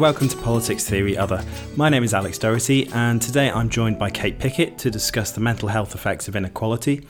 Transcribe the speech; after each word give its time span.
Welcome 0.00 0.26
to 0.26 0.36
Politics 0.38 0.88
Theory 0.88 1.14
Other. 1.14 1.44
My 1.76 1.90
name 1.90 2.02
is 2.02 2.14
Alex 2.14 2.38
Doherty, 2.38 2.88
and 2.94 3.20
today 3.20 3.50
I'm 3.50 3.68
joined 3.68 3.98
by 3.98 4.08
Kate 4.08 4.38
Pickett 4.38 4.78
to 4.78 4.90
discuss 4.90 5.30
the 5.30 5.42
mental 5.42 5.68
health 5.68 5.94
effects 5.94 6.26
of 6.26 6.34
inequality. 6.34 7.06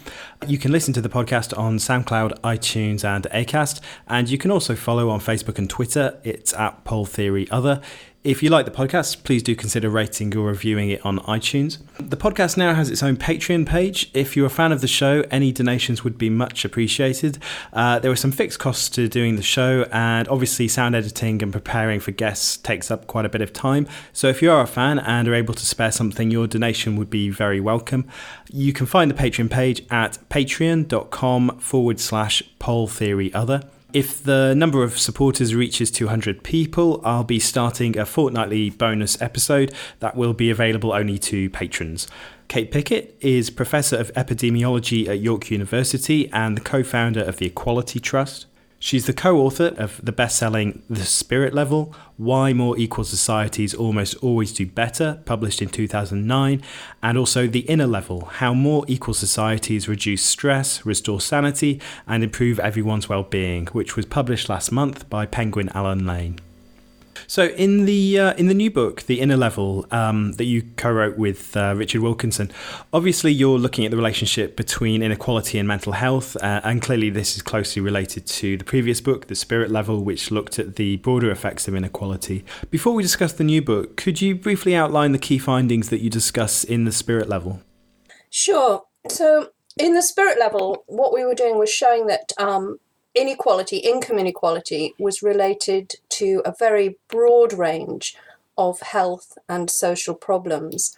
You 0.48 0.58
can 0.58 0.72
listen 0.72 0.92
to 0.94 1.00
the 1.00 1.08
podcast 1.08 1.56
on 1.56 1.76
SoundCloud, 1.76 2.40
iTunes, 2.40 3.04
and 3.04 3.26
Acast, 3.26 3.80
and 4.08 4.28
you 4.28 4.38
can 4.38 4.50
also 4.50 4.74
follow 4.74 5.08
on 5.08 5.20
Facebook 5.20 5.56
and 5.56 5.70
Twitter. 5.70 6.18
It's 6.24 6.52
at 6.54 6.82
Pol 6.82 7.04
Theory 7.04 7.48
Other. 7.52 7.80
If 8.22 8.42
you 8.42 8.50
like 8.50 8.66
the 8.66 8.70
podcast, 8.70 9.24
please 9.24 9.42
do 9.42 9.56
consider 9.56 9.88
rating 9.88 10.36
or 10.36 10.48
reviewing 10.48 10.90
it 10.90 11.02
on 11.06 11.20
iTunes. 11.20 11.78
The 11.98 12.18
podcast 12.18 12.58
now 12.58 12.74
has 12.74 12.90
its 12.90 13.02
own 13.02 13.16
Patreon 13.16 13.64
page. 13.66 14.10
If 14.12 14.36
you're 14.36 14.44
a 14.44 14.50
fan 14.50 14.72
of 14.72 14.82
the 14.82 14.86
show, 14.86 15.24
any 15.30 15.52
donations 15.52 16.04
would 16.04 16.18
be 16.18 16.28
much 16.28 16.66
appreciated. 16.66 17.38
Uh, 17.72 17.98
there 17.98 18.10
are 18.10 18.16
some 18.16 18.30
fixed 18.30 18.58
costs 18.58 18.90
to 18.90 19.08
doing 19.08 19.36
the 19.36 19.42
show, 19.42 19.86
and 19.90 20.28
obviously, 20.28 20.68
sound 20.68 20.94
editing 20.94 21.42
and 21.42 21.50
preparing 21.50 21.98
for 21.98 22.10
guests 22.10 22.58
takes 22.58 22.90
up 22.90 23.06
quite 23.06 23.24
a 23.24 23.30
bit 23.30 23.40
of 23.40 23.54
time. 23.54 23.88
So, 24.12 24.28
if 24.28 24.42
you 24.42 24.50
are 24.50 24.60
a 24.60 24.66
fan 24.66 24.98
and 24.98 25.26
are 25.26 25.34
able 25.34 25.54
to 25.54 25.64
spare 25.64 25.90
something, 25.90 26.30
your 26.30 26.46
donation 26.46 26.96
would 26.96 27.08
be 27.08 27.30
very 27.30 27.58
welcome. 27.58 28.06
You 28.50 28.74
can 28.74 28.84
find 28.84 29.10
the 29.10 29.14
Patreon 29.14 29.50
page 29.50 29.86
at 29.90 30.18
patreon.com 30.28 31.58
forward 31.58 31.98
slash 31.98 32.42
pol 32.58 32.86
theory 32.86 33.32
other. 33.32 33.62
If 33.92 34.22
the 34.22 34.54
number 34.54 34.84
of 34.84 34.98
supporters 34.98 35.54
reaches 35.54 35.90
200 35.90 36.44
people, 36.44 37.00
I'll 37.04 37.24
be 37.24 37.40
starting 37.40 37.98
a 37.98 38.06
fortnightly 38.06 38.70
bonus 38.70 39.20
episode 39.20 39.74
that 39.98 40.16
will 40.16 40.32
be 40.32 40.48
available 40.48 40.92
only 40.92 41.18
to 41.18 41.50
patrons. 41.50 42.06
Kate 42.46 42.70
Pickett 42.70 43.16
is 43.20 43.50
Professor 43.50 43.96
of 43.96 44.12
Epidemiology 44.14 45.08
at 45.08 45.18
York 45.18 45.50
University 45.50 46.30
and 46.32 46.56
the 46.56 46.60
co 46.60 46.84
founder 46.84 47.22
of 47.22 47.38
the 47.38 47.46
Equality 47.46 47.98
Trust. 47.98 48.46
She's 48.82 49.04
the 49.04 49.12
co 49.12 49.36
author 49.36 49.74
of 49.76 50.02
the 50.02 50.10
best 50.10 50.38
selling 50.38 50.82
The 50.88 51.04
Spirit 51.04 51.52
Level 51.52 51.94
Why 52.16 52.54
More 52.54 52.78
Equal 52.78 53.04
Societies 53.04 53.74
Almost 53.74 54.16
Always 54.22 54.54
Do 54.54 54.64
Better, 54.64 55.20
published 55.26 55.60
in 55.60 55.68
2009, 55.68 56.62
and 57.02 57.18
also 57.18 57.46
The 57.46 57.60
Inner 57.60 57.86
Level 57.86 58.24
How 58.24 58.54
More 58.54 58.86
Equal 58.88 59.12
Societies 59.12 59.86
Reduce 59.86 60.24
Stress, 60.24 60.86
Restore 60.86 61.20
Sanity, 61.20 61.78
and 62.06 62.24
Improve 62.24 62.58
Everyone's 62.58 63.06
Well-Being, 63.06 63.66
which 63.66 63.96
was 63.96 64.06
published 64.06 64.48
last 64.48 64.72
month 64.72 65.10
by 65.10 65.26
Penguin 65.26 65.68
Allen 65.74 66.06
Lane. 66.06 66.38
So 67.30 67.44
in 67.44 67.84
the 67.84 68.18
uh, 68.18 68.34
in 68.34 68.48
the 68.48 68.54
new 68.54 68.72
book, 68.72 69.02
The 69.02 69.20
Inner 69.20 69.36
Level, 69.36 69.86
um, 69.92 70.32
that 70.32 70.46
you 70.46 70.62
co-wrote 70.76 71.16
with 71.16 71.56
uh, 71.56 71.74
Richard 71.76 72.00
Wilkinson, 72.00 72.50
obviously 72.92 73.30
you're 73.30 73.56
looking 73.56 73.84
at 73.84 73.92
the 73.92 73.96
relationship 73.96 74.56
between 74.56 75.00
inequality 75.00 75.56
and 75.56 75.68
mental 75.68 75.92
health, 75.92 76.36
uh, 76.42 76.60
and 76.64 76.82
clearly 76.82 77.08
this 77.08 77.36
is 77.36 77.42
closely 77.42 77.80
related 77.80 78.26
to 78.26 78.56
the 78.56 78.64
previous 78.64 79.00
book, 79.00 79.28
The 79.28 79.36
Spirit 79.36 79.70
Level, 79.70 80.02
which 80.02 80.32
looked 80.32 80.58
at 80.58 80.74
the 80.74 80.96
broader 80.96 81.30
effects 81.30 81.68
of 81.68 81.76
inequality. 81.76 82.44
Before 82.68 82.94
we 82.94 83.04
discuss 83.04 83.32
the 83.32 83.44
new 83.44 83.62
book, 83.62 83.96
could 83.96 84.20
you 84.20 84.34
briefly 84.34 84.74
outline 84.74 85.12
the 85.12 85.18
key 85.18 85.38
findings 85.38 85.88
that 85.90 86.00
you 86.00 86.10
discuss 86.10 86.64
in 86.64 86.82
The 86.82 86.90
Spirit 86.90 87.28
Level? 87.28 87.62
Sure. 88.28 88.82
So 89.08 89.50
in 89.78 89.94
The 89.94 90.02
Spirit 90.02 90.40
Level, 90.40 90.82
what 90.88 91.14
we 91.14 91.24
were 91.24 91.36
doing 91.36 91.60
was 91.60 91.70
showing 91.70 92.08
that 92.08 92.32
um, 92.38 92.80
inequality, 93.14 93.78
income 93.78 94.18
inequality, 94.18 94.94
was 94.98 95.22
related 95.22 95.94
to 96.10 96.42
a 96.44 96.54
very 96.58 96.98
broad 97.08 97.52
range 97.52 98.16
of 98.56 98.80
health 98.80 99.36
and 99.48 99.70
social 99.70 100.14
problems. 100.14 100.96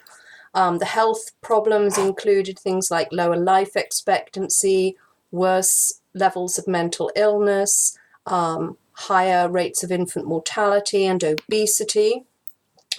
Um, 0.53 0.77
the 0.77 0.85
health 0.85 1.31
problems 1.41 1.97
included 1.97 2.59
things 2.59 2.91
like 2.91 3.07
lower 3.11 3.37
life 3.37 3.75
expectancy, 3.75 4.95
worse 5.31 6.01
levels 6.13 6.59
of 6.59 6.67
mental 6.67 7.11
illness, 7.15 7.97
um, 8.27 8.77
higher 8.93 9.49
rates 9.49 9.83
of 9.83 9.91
infant 9.91 10.27
mortality 10.27 11.05
and 11.05 11.23
obesity. 11.23 12.25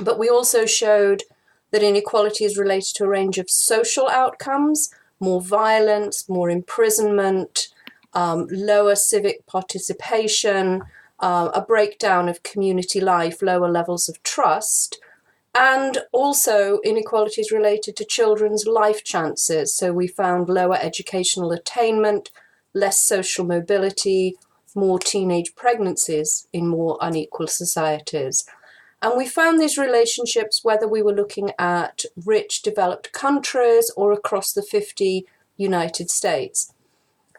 But 0.00 0.18
we 0.18 0.28
also 0.28 0.66
showed 0.66 1.22
that 1.70 1.82
inequality 1.82 2.44
is 2.44 2.58
related 2.58 2.94
to 2.96 3.04
a 3.04 3.08
range 3.08 3.38
of 3.38 3.48
social 3.48 4.08
outcomes 4.08 4.90
more 5.20 5.40
violence, 5.40 6.28
more 6.28 6.50
imprisonment, 6.50 7.68
um, 8.14 8.46
lower 8.50 8.94
civic 8.94 9.46
participation, 9.46 10.82
uh, 11.20 11.50
a 11.54 11.62
breakdown 11.62 12.28
of 12.28 12.42
community 12.42 13.00
life, 13.00 13.42
lower 13.42 13.70
levels 13.70 14.08
of 14.08 14.22
trust, 14.22 14.98
and 15.54 15.98
also 16.12 16.80
inequalities 16.84 17.52
related 17.52 17.96
to 17.96 18.04
children's 18.04 18.66
life 18.66 19.04
chances. 19.04 19.72
So 19.72 19.92
we 19.92 20.08
found 20.08 20.48
lower 20.48 20.76
educational 20.80 21.52
attainment, 21.52 22.30
less 22.72 23.04
social 23.04 23.44
mobility, 23.44 24.36
more 24.74 24.98
teenage 24.98 25.54
pregnancies 25.54 26.48
in 26.52 26.66
more 26.66 26.98
unequal 27.00 27.46
societies. 27.46 28.44
And 29.00 29.16
we 29.16 29.26
found 29.26 29.60
these 29.60 29.78
relationships 29.78 30.64
whether 30.64 30.88
we 30.88 31.02
were 31.02 31.14
looking 31.14 31.52
at 31.58 32.04
rich 32.24 32.62
developed 32.62 33.12
countries 33.12 33.92
or 33.96 34.12
across 34.12 34.52
the 34.52 34.62
50 34.62 35.26
United 35.56 36.10
States. 36.10 36.73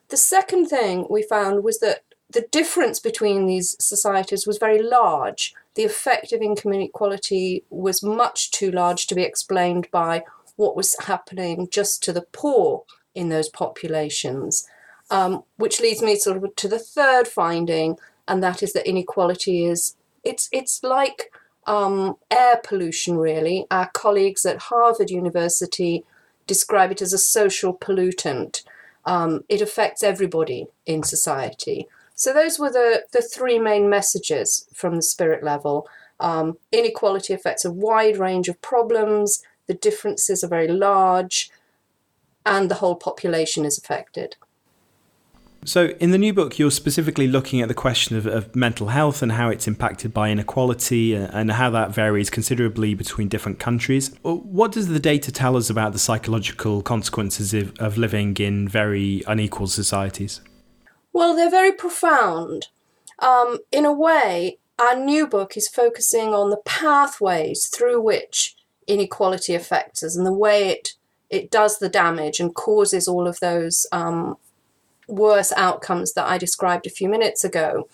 The 0.10 0.18
second 0.18 0.68
thing 0.68 1.08
we 1.10 1.24
found 1.24 1.64
was 1.64 1.80
that 1.80 2.04
the 2.30 2.48
difference 2.52 3.00
between 3.00 3.46
these 3.46 3.76
societies 3.80 4.46
was 4.46 4.58
very 4.58 4.82
large. 4.82 5.54
The 5.76 5.86
effect 5.86 6.34
of 6.34 6.42
income 6.42 6.74
inequality 6.74 7.64
was 7.70 8.04
much 8.04 8.52
too 8.52 8.72
large 8.72 9.08
to 9.08 9.16
be 9.16 9.24
explained 9.24 9.88
by 9.92 10.24
what 10.56 10.76
was 10.76 10.96
happening 11.02 11.68
just 11.70 12.04
to 12.04 12.14
the 12.14 12.26
poor 12.32 12.84
in 13.14 13.30
those 13.30 13.50
populations. 13.50 14.68
Um, 15.12 15.44
which 15.58 15.80
leads 15.80 16.02
me 16.02 16.16
sort 16.16 16.44
of 16.44 16.56
to 16.56 16.68
the 16.68 16.80
third 16.80 17.28
finding, 17.28 17.98
and 18.28 18.42
that 18.42 18.64
is 18.64 18.74
that 18.74 18.90
inequality 18.90 19.66
is 19.66 19.96
it's 20.24 20.50
it's 20.52 20.82
like 20.82 21.32
um, 21.68 22.18
air 22.32 22.60
pollution. 22.64 23.18
Really, 23.18 23.68
our 23.70 23.90
colleagues 23.94 24.48
at 24.48 24.64
Harvard 24.64 25.12
University 25.12 26.04
describe 26.48 26.92
it 26.92 27.04
as 27.04 27.14
a 27.14 27.20
social 27.20 27.78
pollutant. 27.78 28.64
Um, 29.06 29.42
it 29.50 29.62
affects 29.62 30.04
everybody 30.04 30.68
in 30.86 31.04
society. 31.04 31.88
So 32.16 32.34
those 32.34 32.58
were 32.58 32.72
the, 32.72 33.04
the 33.12 33.22
three 33.22 33.60
main 33.60 33.90
messages 33.90 34.68
from 34.74 34.96
the 34.96 35.02
spirit 35.02 35.44
level. 35.44 35.88
Um, 36.20 36.58
inequality 36.72 37.34
affects 37.34 37.66
a 37.66 37.72
wide 37.72 38.18
range 38.18 38.48
of 38.48 38.62
problems, 38.62 39.44
the 39.68 39.74
differences 39.74 40.44
are 40.44 40.48
very 40.48 40.68
large, 40.68 41.50
and 42.46 42.70
the 42.70 42.76
whole 42.76 42.96
population 42.96 43.66
is 43.66 43.78
affected. 43.78 44.38
So, 45.66 45.88
in 46.00 46.12
the 46.12 46.20
new 46.20 46.32
book, 46.32 46.60
you're 46.60 46.70
specifically 46.70 47.28
looking 47.28 47.60
at 47.60 47.68
the 47.68 47.74
question 47.74 48.16
of, 48.16 48.28
of, 48.28 48.56
mental 48.56 48.90
health 48.90 49.24
and 49.24 49.32
how 49.32 49.50
it's 49.50 49.68
impacted 49.68 50.14
by 50.14 50.30
inequality 50.30 51.18
uh, 51.18 51.28
and 51.34 51.52
how 51.52 51.72
that 51.72 51.90
varies 51.90 52.30
considerably 52.30 52.94
between 52.94 53.30
different 53.30 53.58
countries. 53.58 54.16
What 54.22 54.72
does 54.72 54.90
the 54.90 55.00
data 55.00 55.32
tell 55.32 55.58
us 55.58 55.72
about 55.72 55.94
the 55.94 56.00
psychological 56.00 56.84
consequences 56.84 57.56
of, 57.56 57.76
of 57.80 57.98
living 57.98 58.38
in 58.38 58.68
very 58.68 59.24
unequal 59.28 59.66
societies? 59.66 60.40
Well, 61.14 61.36
they're 61.36 61.50
very 61.50 61.72
profound. 61.72 62.68
Um, 63.18 63.58
in 63.72 63.86
a 63.86 63.94
way, 63.94 64.60
our 64.78 64.96
new 64.96 65.26
book 65.26 65.58
is 65.58 65.68
focusing 65.68 66.30
on 66.30 66.52
the 66.52 66.62
pathways 66.64 67.68
through 67.74 68.02
which 68.02 68.56
inequality 68.88 69.56
affects 69.56 70.04
us 70.04 70.16
and 70.16 70.28
the 70.28 70.34
way 70.34 70.70
it 70.70 70.94
it 71.32 71.50
does 71.50 71.80
the 71.80 71.90
damage 71.90 72.40
and 72.40 72.54
causes 72.54 73.08
all 73.08 73.28
of 73.28 73.40
those 73.40 73.88
um, 73.92 74.38
worse 75.08 75.52
outcomes 75.54 76.14
that 76.14 76.28
I 76.28 76.38
described 76.38 76.88
a 76.88 76.92
few 76.92 77.10
minutes 77.10 77.44
ago. 77.44 77.88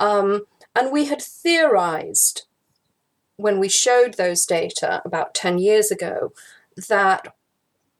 Um, 0.00 0.42
and 0.74 0.92
we 0.92 1.06
had 1.06 1.22
theorized 1.22 2.46
when 3.36 3.58
we 3.58 3.68
showed 3.68 4.14
those 4.14 4.46
data 4.46 5.02
about 5.04 5.34
10 5.34 5.58
years 5.58 5.90
ago 5.90 6.32
that 6.88 7.34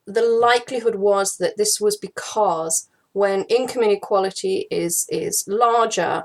the 0.07 0.23
likelihood 0.23 0.97
was 0.97 1.37
that 1.39 1.57
this 1.57 1.81
was 1.81 1.97
because 1.97 2.89
when 3.13 3.45
income 3.45 3.83
inequality 3.83 4.67
is, 4.71 5.07
is 5.11 5.45
larger, 5.49 6.25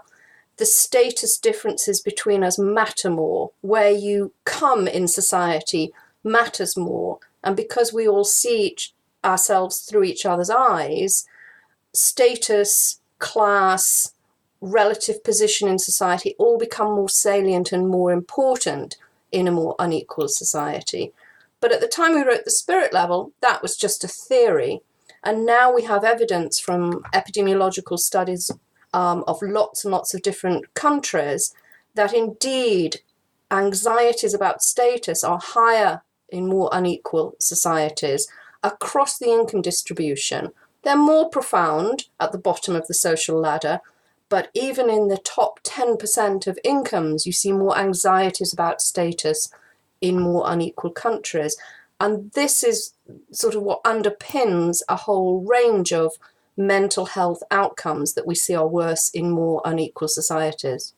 the 0.57 0.65
status 0.65 1.37
differences 1.37 2.01
between 2.01 2.43
us 2.43 2.59
matter 2.59 3.09
more. 3.09 3.51
Where 3.61 3.91
you 3.91 4.33
come 4.43 4.87
in 4.87 5.07
society 5.07 5.91
matters 6.23 6.77
more. 6.77 7.19
And 7.43 7.55
because 7.55 7.91
we 7.93 8.07
all 8.07 8.23
see 8.23 8.67
each, 8.67 8.93
ourselves 9.23 9.79
through 9.79 10.03
each 10.03 10.25
other's 10.25 10.49
eyes, 10.49 11.25
status, 11.93 12.99
class, 13.19 14.13
relative 14.61 15.23
position 15.23 15.67
in 15.67 15.79
society 15.79 16.35
all 16.37 16.57
become 16.57 16.95
more 16.95 17.09
salient 17.09 17.71
and 17.71 17.87
more 17.87 18.11
important 18.11 18.97
in 19.31 19.47
a 19.47 19.51
more 19.51 19.75
unequal 19.79 20.27
society. 20.27 21.11
But 21.59 21.71
at 21.71 21.81
the 21.81 21.87
time 21.87 22.13
we 22.13 22.23
wrote 22.23 22.45
the 22.45 22.51
spirit 22.51 22.93
level, 22.93 23.31
that 23.41 23.61
was 23.61 23.77
just 23.77 24.03
a 24.03 24.07
theory. 24.07 24.81
And 25.23 25.45
now 25.45 25.73
we 25.73 25.83
have 25.83 26.03
evidence 26.03 26.59
from 26.59 27.03
epidemiological 27.13 27.99
studies 27.99 28.51
um, 28.93 29.23
of 29.27 29.41
lots 29.41 29.85
and 29.85 29.91
lots 29.91 30.13
of 30.13 30.21
different 30.21 30.73
countries 30.73 31.53
that 31.95 32.13
indeed 32.13 33.01
anxieties 33.51 34.33
about 34.33 34.63
status 34.63 35.23
are 35.23 35.39
higher 35.41 36.01
in 36.29 36.47
more 36.47 36.69
unequal 36.71 37.35
societies 37.39 38.27
across 38.63 39.17
the 39.17 39.29
income 39.29 39.61
distribution. 39.61 40.51
They're 40.83 40.97
more 40.97 41.29
profound 41.29 42.05
at 42.19 42.31
the 42.31 42.37
bottom 42.37 42.75
of 42.75 42.87
the 42.87 42.93
social 42.93 43.39
ladder, 43.39 43.81
but 44.29 44.49
even 44.53 44.89
in 44.89 45.09
the 45.09 45.17
top 45.17 45.61
10% 45.63 46.47
of 46.47 46.57
incomes, 46.63 47.25
you 47.25 47.33
see 47.33 47.51
more 47.51 47.77
anxieties 47.77 48.53
about 48.53 48.81
status 48.81 49.51
in 49.99 50.19
more 50.19 50.43
unequal 50.47 50.91
countries. 50.91 51.57
And 51.99 52.31
this 52.31 52.63
is 52.63 52.93
sort 53.31 53.55
of 53.55 53.61
what 53.61 53.83
underpins 53.83 54.79
a 54.89 54.95
whole 54.95 55.41
range 55.41 55.93
of 55.93 56.13
mental 56.57 57.05
health 57.05 57.43
outcomes 57.51 58.13
that 58.13 58.25
we 58.25 58.35
see 58.35 58.55
are 58.55 58.67
worse 58.67 59.09
in 59.09 59.29
more 59.29 59.61
unequal 59.65 60.07
societies. 60.07 60.93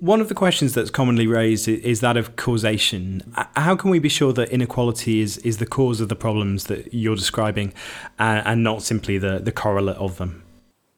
One 0.00 0.20
of 0.20 0.28
the 0.28 0.34
questions 0.34 0.74
that's 0.74 0.90
commonly 0.90 1.26
raised 1.26 1.66
is 1.68 2.00
that 2.00 2.16
of 2.16 2.36
causation. 2.36 3.22
How 3.56 3.74
can 3.76 3.90
we 3.90 3.98
be 3.98 4.08
sure 4.08 4.32
that 4.32 4.50
inequality 4.50 5.20
is, 5.20 5.38
is 5.38 5.58
the 5.58 5.66
cause 5.66 6.00
of 6.00 6.08
the 6.08 6.16
problems 6.16 6.64
that 6.64 6.92
you're 6.92 7.16
describing 7.16 7.72
and, 8.18 8.46
and 8.46 8.62
not 8.62 8.82
simply 8.82 9.18
the, 9.18 9.38
the 9.38 9.52
correlate 9.52 9.96
of 9.96 10.18
them? 10.18 10.42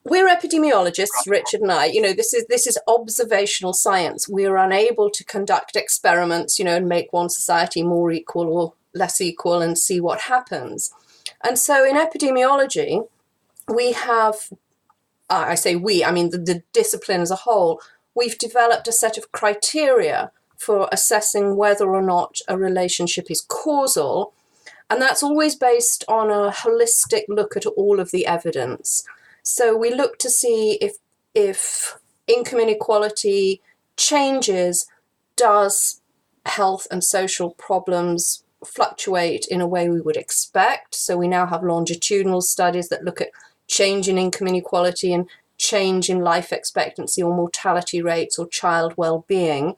We're 0.05 0.29
epidemiologists, 0.29 1.27
Richard 1.27 1.63
and 1.63 1.73
I. 1.73 1.87
You 1.87 2.01
know, 2.01 2.13
this 2.13 2.33
is 2.33 2.47
this 2.49 2.67
is 2.69 2.79
observational 2.87 3.73
science. 3.73 4.29
We 4.29 4.47
are 4.47 4.57
unable 4.57 5.11
to 5.11 5.25
conduct 5.25 5.75
experiments, 5.75 6.61
you 6.61 6.65
know, 6.65 6.77
and 6.77 6.89
make 6.89 7.13
one 7.13 7.29
society 7.29 7.83
more 7.83 8.13
equal 8.13 8.47
or 8.47 8.75
less 8.95 9.21
equal 9.21 9.61
and 9.63 9.77
see 9.77 10.01
what 10.01 10.23
happens. 10.23 10.93
And 11.43 11.59
so 11.59 11.85
in 11.85 11.97
epidemiology, 11.97 13.09
we 13.69 13.93
have, 13.93 14.37
uh, 15.29 15.47
I 15.49 15.57
say 15.57 15.75
we, 15.75 16.05
I 16.05 16.13
mean 16.13 16.31
the, 16.31 16.39
the 16.39 16.63
discipline 16.73 17.21
as 17.21 17.33
a 17.33 17.37
whole, 17.37 17.81
we've 18.17 18.39
developed 18.39 18.89
a 18.89 18.93
set 18.93 19.17
of 19.17 19.31
criteria 19.31 20.33
for 20.57 20.89
assessing 20.91 21.55
whether 21.55 21.89
or 21.89 22.03
not 22.03 22.41
a 22.49 22.57
relationship 22.57 23.31
is 23.31 23.43
causal. 23.43 24.33
And 24.89 25.01
that's 25.01 25.23
always 25.23 25.55
based 25.55 26.03
on 26.09 26.31
a 26.31 26.51
holistic 26.51 27.25
look 27.29 27.57
at 27.57 27.67
all 27.67 28.01
of 28.01 28.11
the 28.11 28.27
evidence. 28.27 29.05
So 29.43 29.77
we 29.77 29.95
look 29.95 30.19
to 30.21 30.31
see 30.31 30.79
if, 30.81 30.97
if 31.35 31.99
income 32.27 32.61
inequality 32.61 33.61
changes, 33.97 34.87
does 35.37 36.01
health 36.47 36.87
and 36.91 37.05
social 37.05 37.51
problems 37.51 38.43
fluctuate 38.65 39.47
in 39.51 39.61
a 39.61 39.67
way 39.69 39.89
we 39.89 40.01
would 40.01 40.17
expect? 40.17 40.95
So 40.95 41.19
we 41.19 41.29
now 41.29 41.47
have 41.47 41.63
longitudinal 41.63 42.41
studies 42.41 42.89
that 42.89 43.05
look 43.05 43.21
at 43.21 43.31
change 43.69 44.09
in 44.09 44.17
income 44.17 44.49
inequality 44.49 45.13
and 45.13 45.29
change 45.59 46.11
in 46.11 46.21
life 46.21 46.53
expectancy 46.53 47.23
or 47.23 47.35
mortality 47.35 48.03
rates 48.03 48.39
or 48.39 48.47
child 48.47 48.95
well-being. 48.97 49.77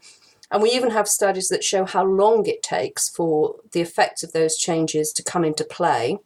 And 0.51 0.63
we 0.63 0.71
even 0.71 0.91
have 0.91 1.09
studies 1.09 1.49
that 1.49 1.65
show 1.65 1.85
how 1.85 2.05
long 2.05 2.47
it 2.47 2.63
takes 2.63 3.09
for 3.09 3.57
the 3.73 3.81
effects 3.81 4.23
of 4.23 4.33
those 4.33 4.57
changes 4.57 5.13
to 5.13 5.23
come 5.23 5.45
into 5.45 5.65
play. 5.65 6.19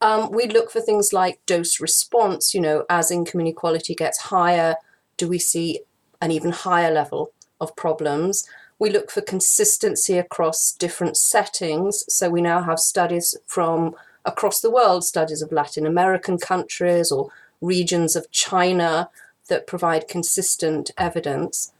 Um, 0.00 0.30
we 0.30 0.46
look 0.46 0.70
for 0.70 0.80
things 0.80 1.12
like 1.12 1.44
dose 1.46 1.80
response, 1.80 2.54
you 2.54 2.60
know, 2.60 2.84
as 2.90 3.10
income 3.10 3.40
inequality 3.40 3.94
gets 3.94 4.18
higher, 4.18 4.76
do 5.16 5.28
we 5.28 5.38
see 5.38 5.80
an 6.20 6.30
even 6.30 6.50
higher 6.50 6.92
level 6.92 7.32
of 7.60 7.76
problems? 7.76 8.48
We 8.78 8.90
look 8.90 9.10
for 9.10 9.20
consistency 9.20 10.18
across 10.18 10.72
different 10.72 11.16
settings. 11.16 12.04
So 12.08 12.28
we 12.28 12.42
now 12.42 12.62
have 12.62 12.78
studies 12.78 13.36
from 13.46 13.94
across 14.24 14.60
the 14.60 14.70
world, 14.70 15.04
studies 15.04 15.42
of 15.42 15.52
Latin 15.52 15.86
American 15.86 16.38
countries 16.38 17.12
or 17.12 17.30
regions 17.64 18.14
of 18.16 18.30
China 18.30 19.08
that 19.48 19.66
provide 19.66 20.08
consistent 20.08 20.90
evidence. 20.96 21.72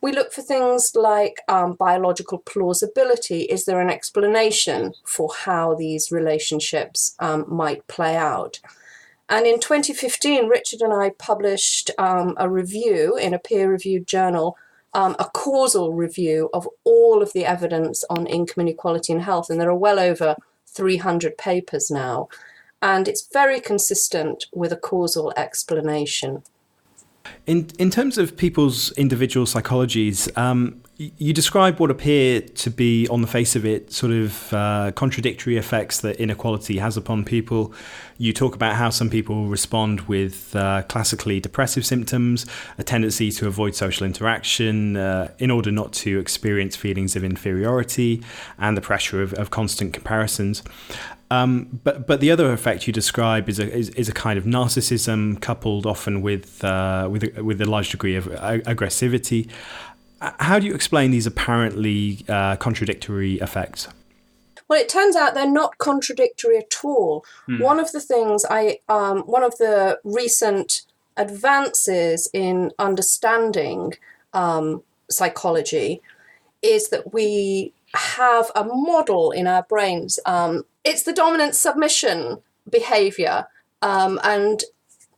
We 0.00 0.12
look 0.12 0.32
for 0.32 0.42
things 0.42 0.92
like 0.94 1.40
um, 1.48 1.74
biological 1.74 2.38
plausibility. 2.38 3.42
Is 3.42 3.64
there 3.64 3.80
an 3.80 3.90
explanation 3.90 4.94
for 5.04 5.30
how 5.44 5.74
these 5.74 6.12
relationships 6.12 7.16
um, 7.18 7.44
might 7.48 7.86
play 7.88 8.16
out? 8.16 8.60
And 9.28 9.46
in 9.46 9.60
2015, 9.60 10.46
Richard 10.48 10.80
and 10.80 10.92
I 10.92 11.10
published 11.10 11.90
um, 11.98 12.34
a 12.38 12.48
review 12.48 13.16
in 13.16 13.34
a 13.34 13.38
peer 13.38 13.70
reviewed 13.70 14.06
journal, 14.06 14.56
um, 14.94 15.16
a 15.18 15.26
causal 15.26 15.92
review 15.92 16.48
of 16.54 16.66
all 16.84 17.22
of 17.22 17.32
the 17.32 17.44
evidence 17.44 18.04
on 18.08 18.26
income 18.26 18.62
inequality 18.62 19.12
and 19.12 19.22
health. 19.22 19.50
And 19.50 19.60
there 19.60 19.68
are 19.68 19.76
well 19.76 19.98
over 19.98 20.36
300 20.66 21.36
papers 21.36 21.90
now 21.90 22.28
and 22.82 23.08
it's 23.08 23.28
very 23.32 23.60
consistent 23.60 24.46
with 24.52 24.72
a 24.72 24.76
causal 24.76 25.32
explanation. 25.36 26.42
In 27.46 27.68
in 27.78 27.90
terms 27.90 28.18
of 28.18 28.36
people's 28.36 28.90
individual 28.92 29.46
psychologies, 29.46 30.36
um, 30.36 30.82
you 30.98 31.32
describe 31.32 31.78
what 31.78 31.92
appear 31.92 32.40
to 32.40 32.70
be, 32.70 33.06
on 33.06 33.20
the 33.20 33.28
face 33.28 33.54
of 33.54 33.64
it, 33.64 33.92
sort 33.92 34.12
of 34.12 34.52
uh, 34.52 34.90
contradictory 34.96 35.56
effects 35.56 36.00
that 36.00 36.16
inequality 36.16 36.78
has 36.78 36.96
upon 36.96 37.24
people. 37.24 37.72
You 38.16 38.32
talk 38.32 38.56
about 38.56 38.74
how 38.74 38.90
some 38.90 39.08
people 39.08 39.46
respond 39.46 40.00
with 40.02 40.56
uh, 40.56 40.82
classically 40.88 41.38
depressive 41.38 41.86
symptoms, 41.86 42.46
a 42.78 42.82
tendency 42.82 43.30
to 43.30 43.46
avoid 43.46 43.76
social 43.76 44.06
interaction 44.06 44.96
uh, 44.96 45.30
in 45.38 45.52
order 45.52 45.70
not 45.70 45.92
to 46.04 46.18
experience 46.18 46.74
feelings 46.74 47.14
of 47.14 47.22
inferiority, 47.22 48.20
and 48.58 48.76
the 48.76 48.80
pressure 48.80 49.22
of, 49.22 49.32
of 49.34 49.50
constant 49.50 49.92
comparisons. 49.92 50.64
Um, 51.30 51.80
but 51.84 52.06
but 52.06 52.20
the 52.20 52.30
other 52.30 52.52
effect 52.52 52.86
you 52.86 52.92
describe 52.92 53.48
is 53.48 53.58
a 53.58 53.70
is, 53.70 53.90
is 53.90 54.08
a 54.08 54.12
kind 54.12 54.38
of 54.38 54.44
narcissism 54.44 55.40
coupled 55.40 55.84
often 55.84 56.22
with 56.22 56.64
uh, 56.64 57.08
with 57.10 57.36
a, 57.36 57.44
with 57.44 57.60
a 57.60 57.66
large 57.66 57.90
degree 57.90 58.16
of 58.16 58.24
aggressivity. 58.24 59.50
How 60.20 60.58
do 60.58 60.66
you 60.66 60.74
explain 60.74 61.10
these 61.10 61.26
apparently 61.26 62.24
uh, 62.28 62.56
contradictory 62.56 63.34
effects? 63.34 63.88
Well, 64.68 64.80
it 64.80 64.88
turns 64.88 65.16
out 65.16 65.34
they're 65.34 65.50
not 65.50 65.78
contradictory 65.78 66.58
at 66.58 66.74
all. 66.82 67.24
Hmm. 67.46 67.58
One 67.58 67.78
of 67.78 67.92
the 67.92 68.00
things 68.00 68.44
I 68.48 68.80
um, 68.88 69.20
one 69.20 69.42
of 69.42 69.56
the 69.58 70.00
recent 70.04 70.82
advances 71.16 72.30
in 72.32 72.70
understanding 72.78 73.94
um, 74.32 74.82
psychology 75.10 76.00
is 76.62 76.88
that 76.88 77.12
we 77.12 77.72
have 77.94 78.50
a 78.54 78.64
model 78.64 79.30
in 79.30 79.46
our 79.46 79.62
brains. 79.62 80.18
Um, 80.26 80.64
it's 80.88 81.02
the 81.02 81.12
dominant 81.12 81.54
submission 81.54 82.38
behavior. 82.68 83.46
Um, 83.82 84.18
and 84.24 84.64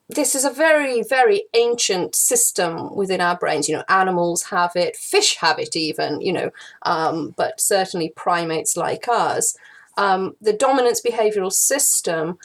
this 0.08 0.34
is 0.34 0.44
a 0.44 0.50
very, 0.50 1.04
very 1.04 1.44
ancient 1.54 2.16
system 2.16 2.94
within 2.96 3.20
our 3.20 3.38
brains. 3.38 3.68
You 3.68 3.76
know, 3.76 3.84
animals 3.88 4.42
have 4.44 4.72
it, 4.74 4.96
fish 4.96 5.36
have 5.36 5.60
it 5.60 5.76
even, 5.76 6.20
you 6.20 6.32
know, 6.32 6.50
um, 6.82 7.34
but 7.36 7.60
certainly 7.60 8.12
primates 8.16 8.76
like 8.76 9.06
us. 9.08 9.56
Um, 9.96 10.34
the 10.40 10.52
dominance 10.52 11.00
behavioral 11.00 11.52
system 11.52 12.38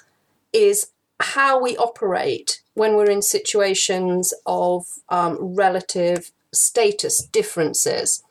is 0.54 0.92
how 1.20 1.60
we 1.60 1.76
operate 1.78 2.62
when 2.76 2.96
we're 2.96 3.10
in 3.10 3.24
situations 3.24 4.34
of 4.46 4.86
um, 5.10 5.38
relative 5.42 6.32
status 6.54 7.26
differences. 7.26 8.24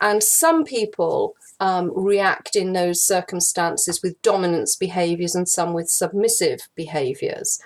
And 0.00 0.22
some 0.22 0.64
people 0.64 1.34
um, 1.60 1.92
react 1.94 2.56
in 2.56 2.72
those 2.72 3.02
circumstances 3.02 4.02
with 4.02 4.20
dominance 4.22 4.76
behaviors 4.76 5.34
and 5.34 5.48
some 5.48 5.74
with 5.74 5.90
submissive 5.90 6.68
behaviors. 6.74 7.60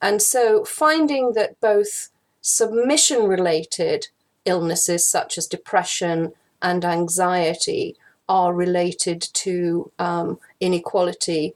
And 0.00 0.22
so 0.22 0.64
finding 0.64 1.32
that 1.32 1.58
both 1.60 2.10
submission 2.40 3.24
related 3.24 4.08
illnesses 4.44 5.08
such 5.08 5.38
as 5.38 5.46
depression 5.46 6.32
and 6.62 6.84
anxiety 6.84 7.96
are 8.28 8.54
related 8.54 9.22
to 9.32 9.90
um, 9.98 10.38
inequality 10.60 11.54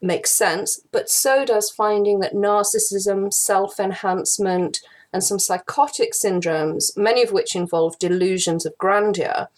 makes 0.00 0.30
sense, 0.30 0.80
but 0.92 1.10
so 1.10 1.44
does 1.44 1.70
finding 1.70 2.20
that 2.20 2.34
narcissism, 2.34 3.32
self 3.32 3.80
enhancement, 3.80 4.80
and 5.12 5.24
some 5.24 5.38
psychotic 5.38 6.12
syndromes, 6.12 6.96
many 6.96 7.22
of 7.22 7.32
which 7.32 7.56
involve 7.56 7.98
delusions 7.98 8.66
of 8.66 8.76
grandeur, 8.78 9.48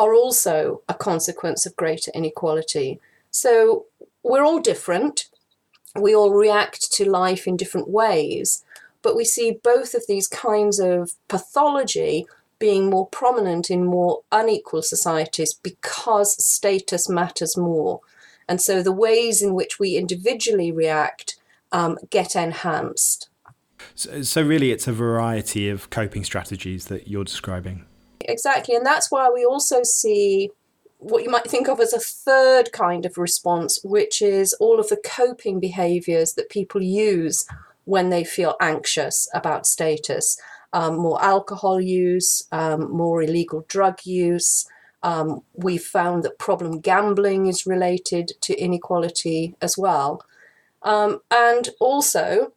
are 0.00 0.14
also 0.14 0.80
a 0.88 0.94
consequence 0.94 1.66
of 1.66 1.76
greater 1.76 2.10
inequality. 2.14 2.98
So 3.30 3.84
we're 4.22 4.44
all 4.44 4.60
different. 4.60 5.28
We 5.94 6.14
all 6.16 6.32
react 6.32 6.90
to 6.92 7.10
life 7.22 7.46
in 7.46 7.56
different 7.56 7.88
ways. 7.88 8.64
but 9.02 9.16
we 9.16 9.24
see 9.24 9.60
both 9.72 9.94
of 9.94 10.02
these 10.06 10.28
kinds 10.28 10.78
of 10.78 11.12
pathology 11.28 12.26
being 12.58 12.90
more 12.90 13.06
prominent 13.08 13.70
in 13.70 13.82
more 13.84 14.20
unequal 14.30 14.82
societies 14.82 15.54
because 15.54 16.30
status 16.44 17.08
matters 17.08 17.56
more. 17.56 18.00
And 18.46 18.60
so 18.60 18.82
the 18.82 18.92
ways 18.92 19.40
in 19.40 19.54
which 19.54 19.78
we 19.78 19.96
individually 19.96 20.70
react 20.70 21.38
um, 21.72 21.96
get 22.10 22.36
enhanced. 22.36 23.30
So, 23.94 24.20
so, 24.22 24.42
really, 24.42 24.72
it's 24.72 24.86
a 24.86 24.92
variety 24.92 25.70
of 25.70 25.88
coping 25.88 26.24
strategies 26.24 26.86
that 26.86 27.08
you're 27.08 27.24
describing. 27.24 27.86
Exactly. 28.22 28.74
And 28.74 28.84
that's 28.84 29.10
why 29.10 29.30
we 29.30 29.44
also 29.44 29.82
see 29.82 30.50
what 30.98 31.22
you 31.24 31.30
might 31.30 31.50
think 31.50 31.68
of 31.68 31.80
as 31.80 31.92
a 31.92 31.98
third 31.98 32.72
kind 32.72 33.06
of 33.06 33.16
response, 33.16 33.80
which 33.82 34.20
is 34.20 34.52
all 34.54 34.78
of 34.78 34.88
the 34.88 35.00
coping 35.02 35.58
behaviors 35.58 36.34
that 36.34 36.50
people 36.50 36.82
use 36.82 37.46
when 37.84 38.10
they 38.10 38.22
feel 38.22 38.56
anxious 38.60 39.28
about 39.34 39.66
status. 39.66 40.38
Um, 40.72 40.98
more 40.98 41.22
alcohol 41.24 41.80
use, 41.80 42.46
um, 42.52 42.92
more 42.92 43.22
illegal 43.22 43.64
drug 43.66 44.00
use. 44.04 44.68
Um, 45.02 45.42
we've 45.54 45.82
found 45.82 46.22
that 46.24 46.38
problem 46.38 46.80
gambling 46.80 47.46
is 47.46 47.66
related 47.66 48.32
to 48.42 48.54
inequality 48.54 49.56
as 49.62 49.78
well. 49.78 50.22
Um, 50.82 51.20
and 51.30 51.70
also, 51.80 52.52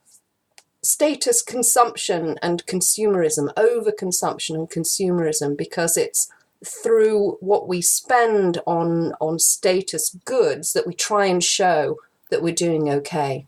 status 0.83 1.41
consumption 1.41 2.37
and 2.41 2.65
consumerism, 2.65 3.53
overconsumption 3.55 4.55
and 4.55 4.69
consumerism, 4.69 5.57
because 5.57 5.97
it's 5.97 6.29
through 6.63 7.37
what 7.41 7.67
we 7.67 7.81
spend 7.81 8.59
on 8.65 9.13
on 9.19 9.39
status 9.39 10.15
goods 10.25 10.73
that 10.73 10.87
we 10.87 10.93
try 10.93 11.25
and 11.25 11.43
show 11.43 11.97
that 12.29 12.41
we're 12.41 12.53
doing 12.53 12.89
okay. 12.89 13.47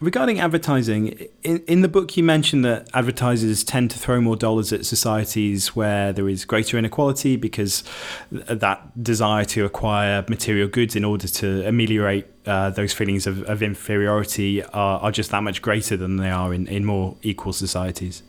Regarding 0.00 0.40
advertising, 0.40 1.28
in, 1.42 1.58
in 1.66 1.82
the 1.82 1.88
book 1.88 2.16
you 2.16 2.22
mentioned 2.22 2.64
that 2.64 2.88
advertisers 2.94 3.64
tend 3.64 3.90
to 3.92 3.98
throw 3.98 4.20
more 4.20 4.36
dollars 4.36 4.72
at 4.72 4.86
societies 4.86 5.74
where 5.74 6.12
there 6.12 6.28
is 6.28 6.44
greater 6.44 6.78
inequality 6.78 7.36
because 7.36 7.84
that 8.30 9.02
desire 9.02 9.44
to 9.46 9.64
acquire 9.64 10.24
material 10.28 10.68
goods 10.68 10.96
in 10.96 11.04
order 11.04 11.28
to 11.28 11.66
ameliorate 11.66 12.26
uh, 12.46 12.70
those 12.70 12.92
feelings 12.92 13.26
of, 13.26 13.42
of 13.44 13.62
inferiority 13.62 14.62
are, 14.62 15.00
are 15.00 15.12
just 15.12 15.30
that 15.30 15.42
much 15.42 15.62
greater 15.62 15.96
than 15.96 16.16
they 16.16 16.30
are 16.30 16.54
in, 16.54 16.66
in 16.66 16.84
more 16.84 17.16
equal 17.22 17.52
societies. 17.52 18.22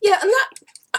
Yeah, 0.00 0.18
and 0.22 0.30
that 0.30 0.48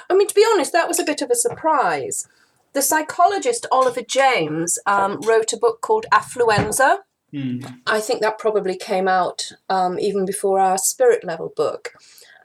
I 0.10 0.16
mean, 0.16 0.28
to 0.28 0.36
be 0.36 0.46
honest, 0.54 0.72
that 0.74 0.88
was 0.88 1.00
a 1.00 1.04
bit 1.04 1.22
of 1.22 1.30
a 1.30 1.36
surprise. 1.36 2.28
The 2.74 2.82
psychologist 2.82 3.66
Oliver 3.72 4.02
James 4.02 4.80
um, 4.86 5.20
wrote 5.22 5.54
a 5.54 5.58
book 5.58 5.82
called 5.82 6.06
Affluenza. 6.12 7.00
Mm. 7.34 7.82
I 7.86 8.00
think 8.00 8.22
that 8.22 8.40
probably 8.40 8.76
came 8.76 9.08
out 9.08 9.52
um, 9.70 10.00
even 10.00 10.26
before 10.26 10.60
our 10.60 10.78
spirit 10.78 11.24
level 11.24 11.54
book. 11.56 11.94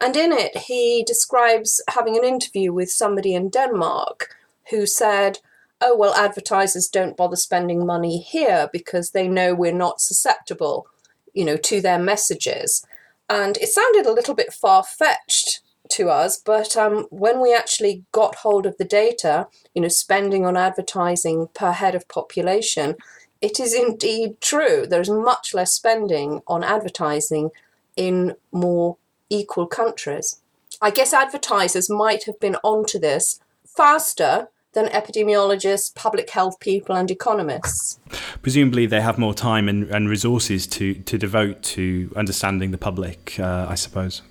And 0.01 0.15
in 0.15 0.31
it, 0.31 0.57
he 0.57 1.03
describes 1.05 1.81
having 1.89 2.17
an 2.17 2.23
interview 2.23 2.73
with 2.73 2.91
somebody 2.91 3.33
in 3.33 3.49
Denmark 3.49 4.35
who 4.69 4.85
said, 4.85 5.39
Oh, 5.81 5.95
well, 5.95 6.13
advertisers 6.13 6.87
don't 6.87 7.17
bother 7.17 7.35
spending 7.35 7.85
money 7.85 8.19
here 8.19 8.69
because 8.71 9.11
they 9.11 9.27
know 9.27 9.53
we're 9.53 9.73
not 9.73 9.99
susceptible, 9.99 10.87
you 11.33 11.43
know, 11.43 11.57
to 11.57 11.81
their 11.81 11.99
messages. 11.99 12.85
And 13.29 13.57
it 13.57 13.69
sounded 13.69 14.05
a 14.05 14.13
little 14.13 14.35
bit 14.35 14.53
far 14.53 14.83
fetched 14.83 15.61
to 15.91 16.09
us, 16.09 16.37
but 16.37 16.75
um, 16.77 17.07
when 17.09 17.41
we 17.41 17.53
actually 17.53 18.03
got 18.11 18.35
hold 18.35 18.65
of 18.65 18.77
the 18.77 18.85
data, 18.85 19.47
you 19.73 19.81
know, 19.81 19.87
spending 19.87 20.45
on 20.45 20.57
advertising 20.57 21.47
per 21.53 21.71
head 21.71 21.93
of 21.93 22.07
population, 22.07 22.95
it 23.41 23.59
is 23.59 23.73
indeed 23.73 24.39
true. 24.41 24.85
There's 24.87 25.09
much 25.09 25.53
less 25.53 25.73
spending 25.73 26.41
on 26.47 26.63
advertising 26.63 27.51
in 27.95 28.35
more 28.51 28.97
equal 29.29 29.67
countries. 29.67 30.41
I 30.81 30.91
guess 30.91 31.13
advertisers 31.13 31.89
might 31.89 32.25
have 32.25 32.39
been 32.39 32.57
onto 32.63 32.99
this 32.99 33.39
faster 33.65 34.49
than 34.73 34.87
epidemiologists, 34.87 35.93
public 35.95 36.29
health 36.29 36.59
people, 36.59 36.95
and 36.95 37.09
economists. 37.09 37.99
Presumably, 38.41 38.85
they 38.85 39.01
have 39.01 39.17
more 39.17 39.33
time 39.33 39.69
and, 39.69 39.89
and 39.89 40.09
resources 40.09 40.67
to, 40.67 40.93
to 40.93 41.17
devote 41.17 41.63
to 41.63 42.11
understanding 42.15 42.71
the 42.71 42.77
public, 42.77 43.39
uh, 43.39 43.65
I 43.69 43.75
suppose. 43.75 44.21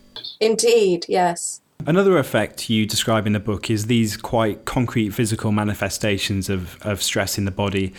Indeed, 0.40 1.06
yes. 1.08 1.62
Another 1.86 2.16
effect 2.18 2.70
you 2.70 2.86
describe 2.86 3.26
in 3.26 3.32
the 3.32 3.40
book 3.40 3.68
is 3.68 3.86
these 3.86 4.16
quite 4.16 4.64
concrete 4.64 5.10
physical 5.10 5.52
manifestations 5.52 6.48
of, 6.48 6.78
of 6.82 7.02
stress 7.02 7.36
in 7.36 7.44
the 7.44 7.50
body 7.50 7.92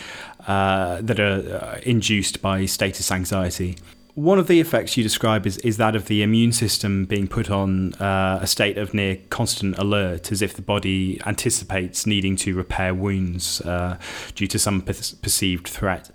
uh, 0.46 1.00
that 1.02 1.18
are 1.18 1.56
uh, 1.56 1.80
induced 1.82 2.40
by 2.40 2.66
status 2.66 3.10
anxiety. 3.10 3.76
One 4.14 4.38
of 4.38 4.46
the 4.46 4.60
effects 4.60 4.96
you 4.96 5.02
describe 5.02 5.46
is, 5.46 5.58
is 5.58 5.76
that 5.76 5.94
of 5.94 6.06
the 6.06 6.22
immune 6.22 6.52
system 6.52 7.04
being 7.04 7.28
put 7.28 7.50
on 7.50 7.92
uh, 7.94 8.38
a 8.40 8.46
state 8.46 8.78
of 8.78 8.94
near 8.94 9.18
constant 9.28 9.76
alert, 9.76 10.32
as 10.32 10.40
if 10.40 10.54
the 10.54 10.62
body 10.62 11.20
anticipates 11.26 12.06
needing 12.06 12.36
to 12.36 12.54
repair 12.54 12.94
wounds 12.94 13.60
uh, 13.62 13.98
due 14.34 14.46
to 14.46 14.58
some 14.58 14.80
per- 14.80 14.94
perceived 15.20 15.68
threat. 15.68 16.10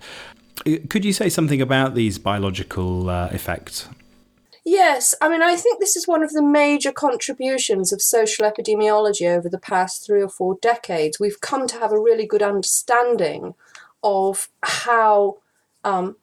Uh, 0.66 0.78
could 0.88 1.04
you 1.04 1.12
say 1.12 1.28
something 1.28 1.60
about 1.60 1.94
these 1.94 2.18
biological 2.18 3.08
effects? 3.10 3.88
Yes, 4.64 5.14
I 5.20 5.28
mean, 5.28 5.42
I 5.42 5.56
think 5.56 5.80
this 5.80 5.96
is 5.96 6.06
one 6.06 6.22
of 6.22 6.32
the 6.32 6.42
major 6.42 6.92
contributions 6.92 7.92
of 7.92 8.00
social 8.00 8.48
epidemiology 8.48 9.28
over 9.28 9.48
the 9.48 9.58
past 9.58 10.06
three 10.06 10.22
or 10.22 10.28
four 10.28 10.56
decades. 10.62 11.18
We've 11.18 11.40
come 11.40 11.66
to 11.66 11.78
have 11.80 11.92
a 11.92 12.00
really 12.00 12.26
good 12.26 12.42
understanding 12.42 13.54
of 14.02 14.48
how 14.62 15.38
um, 15.84 16.16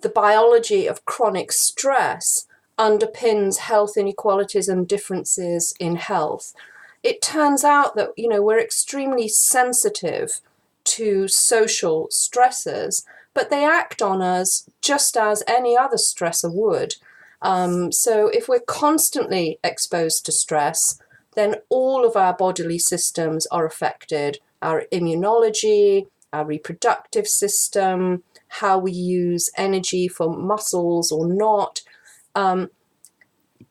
the 0.00 0.08
biology 0.08 0.86
of 0.86 1.04
chronic 1.04 1.52
stress 1.52 2.46
underpins 2.78 3.58
health 3.58 3.96
inequalities 3.96 4.68
and 4.68 4.86
differences 4.86 5.74
in 5.80 5.96
health. 5.96 6.54
It 7.02 7.20
turns 7.22 7.64
out 7.64 7.96
that, 7.96 8.10
you 8.16 8.28
know, 8.28 8.42
we're 8.42 8.60
extremely 8.60 9.28
sensitive 9.28 10.40
to 10.84 11.28
social 11.28 12.08
stressors, 12.08 13.04
but 13.34 13.50
they 13.50 13.64
act 13.64 14.00
on 14.00 14.22
us 14.22 14.68
just 14.80 15.16
as 15.16 15.42
any 15.46 15.76
other 15.76 15.96
stressor 15.96 16.52
would. 16.52 16.94
Um, 17.42 17.92
so 17.92 18.28
if 18.28 18.48
we're 18.48 18.60
constantly 18.60 19.58
exposed 19.62 20.24
to 20.26 20.32
stress, 20.32 21.00
then 21.34 21.56
all 21.68 22.04
of 22.06 22.16
our 22.16 22.34
bodily 22.34 22.78
systems 22.78 23.46
are 23.46 23.66
affected 23.66 24.38
our 24.60 24.86
immunology, 24.92 26.08
our 26.32 26.44
reproductive 26.44 27.26
system, 27.26 28.22
how 28.48 28.78
we 28.78 28.92
use 28.92 29.50
energy 29.56 30.08
for 30.08 30.34
muscles 30.34 31.12
or 31.12 31.26
not. 31.26 31.80
Um, 32.34 32.70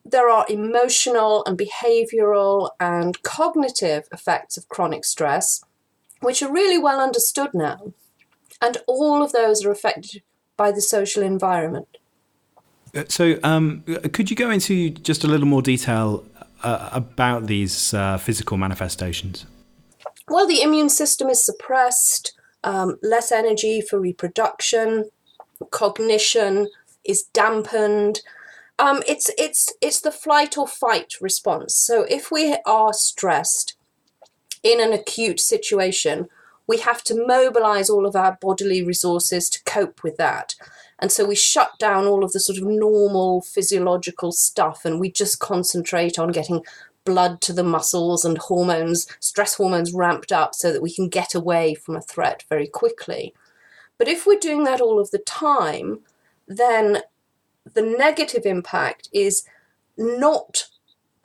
there 0.06 0.30
are 0.30 0.46
emotional 0.50 1.44
and 1.46 1.58
behavioral 1.58 2.72
and 2.80 3.22
cognitive 3.24 4.08
effects 4.12 4.58
of 4.58 4.70
chronic 4.70 5.04
stress, 5.04 5.64
which 6.22 6.42
are 6.42 6.52
really 6.52 6.78
well 6.78 7.00
understood 7.00 7.50
now. 7.54 7.94
And 8.62 8.78
all 8.88 9.22
of 9.22 9.34
those 9.34 9.66
are 9.66 9.72
affected 9.72 10.24
by 10.56 10.72
the 10.72 10.82
social 10.82 11.24
environment. 11.24 11.88
Uh, 12.96 13.04
so, 13.08 13.38
um, 13.44 13.84
could 14.14 14.30
you 14.30 14.36
go 14.36 14.50
into 14.50 14.90
just 14.90 15.24
a 15.24 15.28
little 15.28 15.46
more 15.46 15.62
detail 15.62 16.26
uh, 16.64 16.90
about 16.92 17.48
these 17.48 17.94
uh, 17.94 18.18
physical 18.18 18.58
manifestations? 18.58 19.46
Well, 20.30 20.48
the 20.48 20.62
immune 20.62 20.90
system 20.90 21.30
is 21.30 21.46
suppressed, 21.46 22.37
um, 22.64 22.98
less 23.02 23.32
energy 23.32 23.82
for 23.82 24.00
reproduction, 24.00 25.10
cognition 25.72 26.68
is 27.04 27.24
dampened. 27.24 28.22
Um, 28.80 29.02
it's 29.08 29.32
it's 29.38 29.74
it's 29.82 30.02
the 30.02 30.12
flight 30.12 30.58
or 30.58 30.68
fight 30.68 31.16
response. 31.20 31.76
So 31.76 32.04
if 32.04 32.32
we 32.32 32.58
are 32.66 32.94
stressed 32.94 33.76
in 34.64 34.80
an 34.80 34.94
acute 34.94 35.40
situation, 35.40 36.28
we 36.68 36.78
have 36.80 37.04
to 37.06 37.26
mobilize 37.26 37.90
all 37.90 38.06
of 38.06 38.16
our 38.16 38.38
bodily 38.40 38.84
resources 38.84 39.50
to 39.50 39.64
cope 39.64 40.04
with 40.04 40.18
that. 40.18 40.56
And 41.00 41.12
so 41.12 41.26
we 41.26 41.36
shut 41.36 41.72
down 41.80 42.06
all 42.06 42.24
of 42.24 42.34
the 42.34 42.40
sort 42.40 42.58
of 42.58 42.66
normal 42.66 43.42
physiological 43.42 44.32
stuff 44.32 44.84
and 44.84 45.00
we 45.00 45.12
just 45.12 45.40
concentrate 45.40 46.18
on 46.18 46.32
getting 46.32 46.64
blood 47.08 47.40
to 47.42 47.54
the 47.54 47.64
muscles 47.64 48.26
and 48.26 48.38
hormones, 48.38 49.08
stress 49.22 49.56
hormones 49.56 49.94
ramped 49.94 50.34
up 50.34 50.54
so 50.54 50.74
that 50.74 50.82
we 50.82 50.94
can 50.94 51.08
get 51.08 51.34
away 51.34 51.74
from 51.74 51.96
a 51.96 52.02
threat 52.02 52.44
very 52.50 52.68
quickly. 52.68 53.34
But 53.98 54.10
if 54.10 54.28
we're 54.28 54.40
doing 54.40 54.66
that 54.66 54.82
all 54.82 55.00
of 55.00 55.12
the 55.12 55.20
time, 55.20 56.02
then 56.48 57.00
the 57.74 57.82
negative 57.82 58.46
impact 58.46 59.08
is 59.14 59.44
not 59.98 60.68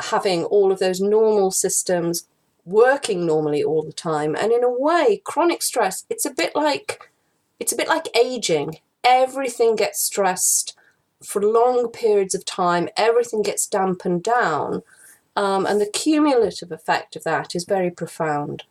having 0.00 0.44
all 0.44 0.70
of 0.70 0.78
those 0.78 1.00
normal 1.00 1.50
systems 1.50 2.28
working 2.64 3.26
normally 3.26 3.62
all 3.64 3.82
the 3.82 3.92
time. 3.92 4.36
And 4.36 4.52
in 4.52 4.62
a 4.62 4.70
way 4.70 5.20
chronic 5.24 5.62
stress 5.62 6.04
it's 6.08 6.24
a 6.24 6.30
bit 6.30 6.54
like 6.54 7.10
it's 7.58 7.72
a 7.72 7.76
bit 7.76 7.88
like 7.88 8.16
aging. 8.16 8.78
Everything 9.04 9.74
gets 9.74 10.00
stressed 10.00 10.76
for 11.24 11.42
long 11.42 11.88
periods 11.88 12.34
of 12.34 12.44
time, 12.44 12.88
everything 12.96 13.42
gets 13.42 13.66
dampened 13.66 14.22
down, 14.22 14.82
um, 15.36 15.66
and 15.66 15.80
the 15.80 15.90
cumulative 15.92 16.72
effect 16.72 17.16
of 17.16 17.24
that 17.24 17.54
is 17.54 17.64
very 17.64 17.90
profound. 17.90 18.64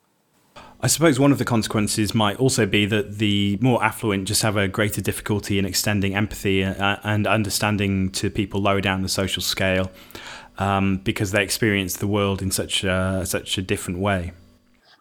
I 0.84 0.88
suppose 0.88 1.20
one 1.20 1.32
of 1.32 1.38
the 1.38 1.46
consequences 1.46 2.15
might 2.15 2.38
also 2.38 2.65
be 2.65 2.86
that 2.88 3.20
the 3.20 3.58
more 3.62 3.84
affluent 3.84 4.27
just 4.27 4.41
have 4.41 4.58
a 4.58 4.68
greater 4.68 5.00
difficulty 5.00 5.60
in 5.60 5.65
extending 5.65 6.15
empathy 6.15 6.63
uh, 6.63 6.98
and 7.03 7.27
understanding 7.27 8.10
to 8.13 8.30
people 8.30 8.62
lower 8.62 8.82
down 8.82 9.01
the 9.01 9.10
social 9.10 9.44
scale. 9.44 9.91
um, 10.58 10.98
because 10.98 11.32
they 11.32 11.44
experience 11.44 11.98
the 11.98 12.08
world 12.08 12.41
in 12.41 12.51
such 12.51 12.84
a, 12.84 13.24
such 13.25 13.58
a 13.58 13.62
different 13.62 14.00
way. 14.00 14.32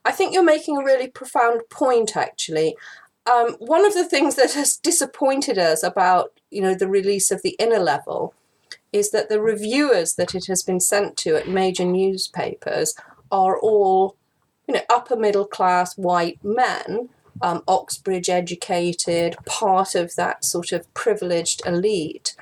I 0.04 0.12
think 0.12 0.32
you're 0.32 0.42
making 0.42 0.78
a 0.78 0.84
really 0.84 1.08
profound 1.08 1.62
point, 1.70 2.16
actually. 2.16 2.76
Um, 3.30 3.52
one 3.58 3.84
of 3.84 3.92
the 3.92 4.06
things 4.06 4.36
that 4.36 4.52
has 4.54 4.76
disappointed 4.76 5.58
us 5.58 5.82
about 5.82 6.32
you 6.50 6.62
know 6.62 6.74
the 6.74 6.88
release 6.88 7.30
of 7.30 7.42
the 7.42 7.54
inner 7.60 7.78
level 7.78 8.34
is 8.92 9.10
that 9.10 9.28
the 9.28 9.40
reviewers 9.40 10.14
that 10.14 10.34
it 10.34 10.46
has 10.46 10.62
been 10.62 10.80
sent 10.80 11.16
to 11.16 11.36
at 11.36 11.48
major 11.48 11.84
newspapers 11.84 12.94
are 13.30 13.58
all 13.58 14.16
you 14.66 14.74
know 14.74 14.82
upper 14.88 15.16
middle 15.16 15.46
class 15.46 15.96
white 15.96 16.38
men 16.42 17.08
um, 17.42 17.62
oxbridge 17.68 18.28
educated 18.28 19.36
part 19.46 19.94
of 19.94 20.14
that 20.16 20.44
sort 20.44 20.72
of 20.72 20.92
privileged 20.94 21.62
elite 21.64 22.36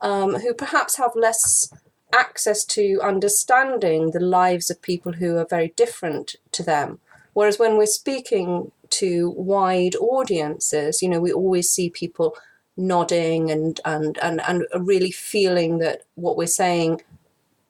um, 0.00 0.34
who 0.40 0.52
perhaps 0.52 0.96
have 0.96 1.12
less 1.14 1.72
access 2.12 2.64
to 2.64 3.00
understanding 3.02 4.10
the 4.10 4.20
lives 4.20 4.70
of 4.70 4.82
people 4.82 5.12
who 5.12 5.38
are 5.38 5.46
very 5.48 5.72
different 5.76 6.36
to 6.50 6.62
them. 6.62 6.98
Whereas 7.32 7.58
when 7.58 7.78
we're 7.78 7.86
speaking 7.86 8.72
to 8.90 9.30
wide 9.30 9.96
audiences 9.96 11.00
you 11.00 11.08
know 11.08 11.20
we 11.20 11.32
always 11.32 11.70
see 11.70 11.88
people 11.88 12.36
nodding 12.76 13.50
and, 13.50 13.80
and, 13.84 14.18
and, 14.22 14.40
and 14.46 14.64
really 14.74 15.10
feeling 15.10 15.78
that 15.78 16.02
what 16.14 16.36
we're 16.36 16.46
saying 16.46 17.00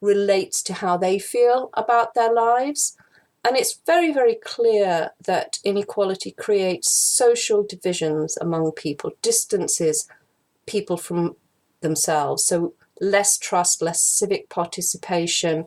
relates 0.00 0.62
to 0.62 0.75
how 0.75 0.97
they 0.97 1.18
feel 1.18 1.71
about 1.75 2.14
their 2.14 2.32
lives. 2.32 2.97
And 3.44 3.56
it's 3.56 3.80
very, 3.87 4.12
very 4.12 4.37
clear 4.37 5.11
that 5.25 5.59
inequality 5.64 6.32
creates 6.32 6.92
social 6.92 7.64
divisions 7.64 8.37
among 8.37 8.73
people, 8.73 9.12
distances 9.23 10.09
people 10.66 10.97
from 10.97 11.37
themselves. 11.80 12.44
So, 12.44 12.75
less 13.00 13.37
trust, 13.37 13.82
less 13.82 14.00
civic 14.00 14.49
participation, 14.49 15.66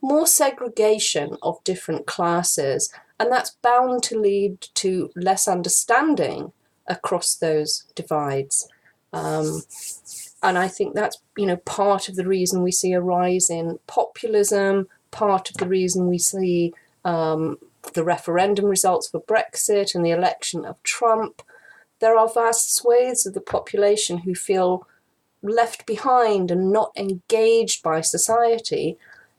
more 0.00 0.28
segregation 0.28 1.36
of 1.42 1.62
different 1.64 2.06
classes. 2.06 2.92
And 3.18 3.32
that's 3.32 3.56
bound 3.62 4.04
to 4.04 4.20
lead 4.20 4.60
to 4.74 5.10
less 5.16 5.48
understanding 5.48 6.52
across 6.88 7.34
those 7.34 7.84
divides. 7.94 8.68
Um, 9.12 9.62
and 10.42 10.58
I 10.58 10.68
think 10.68 10.94
that's 10.94 11.18
you 11.36 11.46
know 11.46 11.56
part 11.56 12.08
of 12.08 12.16
the 12.16 12.26
reason 12.26 12.62
we 12.62 12.72
see 12.72 12.92
a 12.92 13.00
rise 13.00 13.50
in 13.50 13.78
populism, 13.86 14.88
part 15.10 15.50
of 15.50 15.56
the 15.56 15.68
reason 15.68 16.08
we 16.08 16.18
see 16.18 16.74
um, 17.04 17.58
the 17.94 18.04
referendum 18.04 18.66
results 18.66 19.08
for 19.08 19.20
Brexit 19.20 19.94
and 19.94 20.04
the 20.04 20.10
election 20.10 20.64
of 20.64 20.82
Trump. 20.82 21.42
There 22.00 22.16
are 22.16 22.28
vast 22.28 22.74
swathes 22.74 23.26
of 23.26 23.34
the 23.34 23.40
population 23.40 24.18
who 24.18 24.34
feel 24.34 24.86
left 25.42 25.86
behind 25.86 26.50
and 26.50 26.72
not 26.72 26.92
engaged 26.96 27.82
by 27.82 28.00
society, 28.00 28.98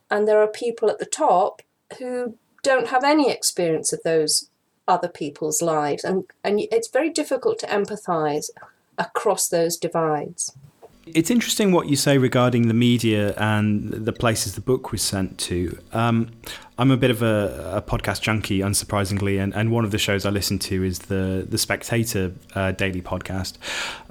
and 0.09 0.27
there 0.27 0.41
are 0.41 0.47
people 0.47 0.89
at 0.89 0.99
the 0.99 1.05
top 1.05 1.61
who 1.97 2.35
don't 2.63 2.87
have 2.87 3.03
any 3.03 3.31
experience 3.31 3.93
of 3.93 4.01
those 4.03 4.48
other 4.89 5.07
people's 5.07 5.61
lives, 5.61 6.03
and 6.03 6.25
and 6.43 6.59
it's 6.71 6.89
very 6.89 7.09
difficult 7.09 7.59
to 7.59 7.67
empathise 7.67 8.49
across 8.97 9.47
those 9.47 9.77
divides. 9.77 10.53
It's 11.05 11.31
interesting 11.31 11.71
what 11.71 11.87
you 11.87 11.95
say 11.95 12.17
regarding 12.17 12.67
the 12.67 12.73
media 12.73 13.33
and 13.37 13.91
the 13.91 14.13
places 14.13 14.53
the 14.53 14.61
book 14.61 14.91
was 14.91 15.01
sent 15.01 15.39
to. 15.39 15.79
Um, 15.91 16.29
I'm 16.77 16.91
a 16.91 16.97
bit 16.97 17.09
of 17.09 17.23
a, 17.23 17.73
a, 17.77 17.81
podcast 17.81 18.21
junkie, 18.21 18.59
unsurprisingly, 18.59 19.41
and, 19.41 19.55
and 19.55 19.71
one 19.71 19.85
of 19.85 19.91
the 19.91 19.97
shows 19.97 20.25
I 20.25 20.29
listen 20.29 20.59
to 20.59 20.83
is 20.83 20.99
the 20.99 21.47
the 21.49 21.57
Spectator 21.57 22.33
uh, 22.53 22.73
daily 22.73 23.01
podcast. 23.01 23.57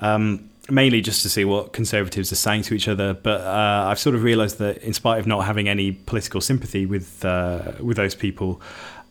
Um, 0.00 0.50
mainly 0.70 1.00
just 1.00 1.22
to 1.22 1.28
see 1.28 1.44
what 1.44 1.72
conservatives 1.72 2.30
are 2.30 2.36
saying 2.36 2.62
to 2.62 2.74
each 2.74 2.88
other. 2.88 3.14
But 3.14 3.40
uh, 3.40 3.86
I've 3.88 3.98
sort 3.98 4.14
of 4.14 4.22
realised 4.22 4.58
that, 4.58 4.78
in 4.78 4.92
spite 4.92 5.18
of 5.18 5.26
not 5.26 5.44
having 5.44 5.68
any 5.68 5.92
political 5.92 6.40
sympathy 6.40 6.86
with 6.86 7.24
uh, 7.24 7.72
with 7.80 7.96
those 7.96 8.14
people, 8.14 8.60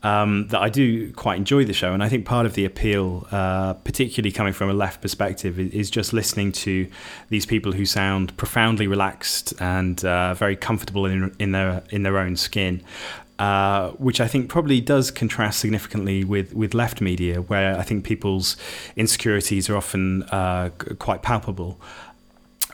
um, 0.07 0.47
that 0.47 0.61
I 0.61 0.69
do 0.69 1.11
quite 1.13 1.37
enjoy 1.37 1.65
the 1.65 1.73
show. 1.73 1.93
And 1.93 2.01
I 2.01 2.09
think 2.09 2.25
part 2.25 2.45
of 2.45 2.53
the 2.53 2.65
appeal, 2.65 3.27
uh, 3.31 3.73
particularly 3.73 4.31
coming 4.31 4.53
from 4.53 4.69
a 4.69 4.73
left 4.73 5.01
perspective, 5.01 5.59
is 5.59 5.89
just 5.89 6.13
listening 6.13 6.51
to 6.53 6.87
these 7.29 7.45
people 7.45 7.73
who 7.73 7.85
sound 7.85 8.35
profoundly 8.37 8.87
relaxed 8.87 9.53
and 9.59 10.03
uh, 10.05 10.33
very 10.33 10.55
comfortable 10.55 11.05
in, 11.05 11.35
in 11.39 11.51
their 11.51 11.83
in 11.89 12.03
their 12.03 12.17
own 12.17 12.35
skin. 12.37 12.81
Uh, 13.39 13.91
which 13.99 14.19
I 14.19 14.27
think 14.27 14.49
probably 14.49 14.81
does 14.81 15.11
contrast 15.11 15.59
significantly 15.59 16.23
with, 16.23 16.55
with 16.55 16.73
left 16.73 17.01
media, 17.01 17.39
where 17.39 17.77
I 17.77 17.83
think 17.83 18.03
people's 18.03 18.57
insecurities 18.95 19.69
are 19.69 19.77
often 19.77 20.23
uh, 20.23 20.71
quite 20.97 21.21
palpable. 21.21 21.79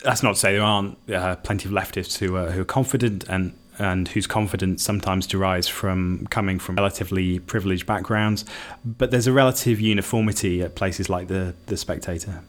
That's 0.05 0.23
not 0.23 0.36
to 0.36 0.39
say 0.39 0.53
there 0.53 0.63
aren't 0.63 0.97
uh, 1.12 1.36
plenty 1.47 1.67
of 1.67 1.73
leftists 1.73 2.17
who 2.19 2.38
are, 2.38 2.51
who 2.51 2.62
are 2.62 2.65
confident 2.79 3.25
and 3.27 3.51
and 3.79 4.07
whose 4.07 4.27
confidence 4.27 4.83
sometimes 4.83 5.27
derives 5.27 5.67
from 5.67 6.27
coming 6.27 6.59
from 6.59 6.75
relatively 6.75 7.39
privileged 7.39 7.86
backgrounds. 7.86 8.45
But 8.86 9.12
there's 9.12 9.27
a 9.27 9.33
relative 9.33 9.79
uniformity 9.79 10.62
at 10.62 10.75
places 10.75 11.09
like 11.09 11.27
the 11.27 11.55
the 11.67 11.77
Spectator. 11.77 12.43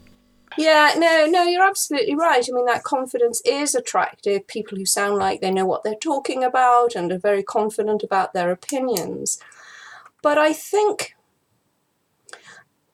Yeah, 0.56 0.92
no, 0.96 1.26
no, 1.26 1.42
you're 1.44 1.66
absolutely 1.66 2.14
right. 2.14 2.46
I 2.48 2.54
mean, 2.54 2.66
that 2.66 2.84
confidence 2.84 3.42
is 3.44 3.74
attractive. 3.74 4.46
People 4.46 4.78
who 4.78 4.86
sound 4.86 5.16
like 5.16 5.40
they 5.40 5.50
know 5.50 5.66
what 5.66 5.82
they're 5.82 5.96
talking 5.96 6.44
about 6.44 6.94
and 6.94 7.10
are 7.10 7.18
very 7.18 7.42
confident 7.42 8.04
about 8.04 8.34
their 8.34 8.52
opinions. 8.52 9.40
But 10.22 10.38
I 10.38 10.52
think, 10.52 11.16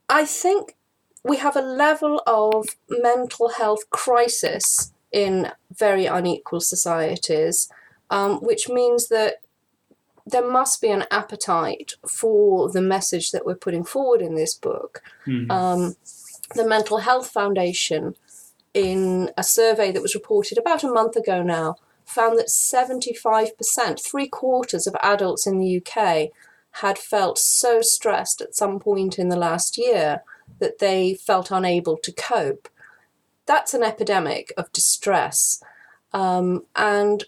I 0.09 0.25
think 0.25 0.75
we 1.23 1.37
have 1.37 1.55
a 1.55 1.61
level 1.61 2.23
of 2.27 2.67
mental 2.89 3.51
health 3.51 3.91
crisis 3.91 4.93
in 5.13 5.53
very 5.71 6.07
unequal 6.07 6.61
societies 6.61 7.69
um, 8.11 8.41
which 8.41 8.69
means 8.69 9.09
that 9.09 9.37
there 10.27 10.49
must 10.49 10.81
be 10.81 10.91
an 10.91 11.05
appetite 11.11 11.95
for 12.07 12.71
the 12.71 12.83
message 12.83 13.31
that 13.31 13.47
we're 13.47 13.55
putting 13.55 13.85
forward 13.85 14.21
in 14.21 14.35
this 14.35 14.55
book. 14.55 15.03
Mm-hmm. 15.27 15.51
Um, 15.51 15.97
the 16.55 16.67
Mental 16.67 16.99
Health 16.99 17.31
Foundation, 17.31 18.15
in 18.75 19.31
a 19.37 19.43
survey 19.43 19.91
that 19.93 20.03
was 20.03 20.15
reported 20.15 20.59
about 20.59 20.85
a 20.85 20.93
month 20.93 21.17
ago 21.17 21.43
now, 21.43 21.77
found 22.05 22.39
that 22.39 22.49
75%, 22.49 24.05
three 24.05 24.29
quarters 24.29 24.87
of 24.87 24.97
adults 25.03 25.47
in 25.47 25.59
the 25.59 25.81
UK, 25.81 26.31
had 26.75 26.99
felt 26.99 27.39
so 27.39 27.81
stressed 27.81 28.41
at 28.41 28.55
some 28.55 28.79
point 28.79 29.19
in 29.19 29.29
the 29.29 29.37
last 29.37 29.79
year 29.79 30.23
that 30.59 30.79
they 30.79 31.15
felt 31.15 31.51
unable 31.51 31.97
to 31.97 32.13
cope. 32.13 32.69
That's 33.47 33.75
an 33.75 33.83
epidemic 33.83 34.53
of 34.57 34.73
distress. 34.73 35.63
Um, 36.13 36.65
and 36.77 37.25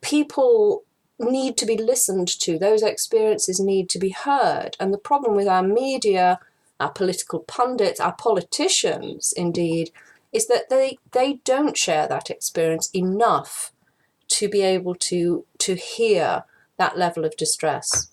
people 0.00 0.84
need 1.18 1.56
to 1.56 1.66
be 1.66 1.76
listened 1.76 2.28
to. 2.28 2.58
Those 2.58 2.82
experiences 2.82 3.60
need 3.60 3.88
to 3.90 3.98
be 3.98 4.10
heard. 4.10 4.76
And 4.78 4.92
the 4.92 4.98
problem 4.98 5.34
with 5.34 5.48
our 5.48 5.62
media, 5.62 6.38
our 6.78 6.90
political 6.90 7.40
pundits, 7.40 8.00
our 8.00 8.12
politicians, 8.12 9.32
indeed, 9.36 9.90
is 10.32 10.46
that 10.46 10.68
they, 10.70 10.98
they 11.12 11.34
don't 11.44 11.76
share 11.76 12.06
that 12.06 12.30
experience 12.30 12.90
enough 12.94 13.72
to 14.28 14.48
be 14.48 14.60
able 14.62 14.94
to, 14.94 15.44
to 15.58 15.74
hear 15.74 16.44
that 16.76 16.98
level 16.98 17.24
of 17.24 17.36
distress. 17.36 18.10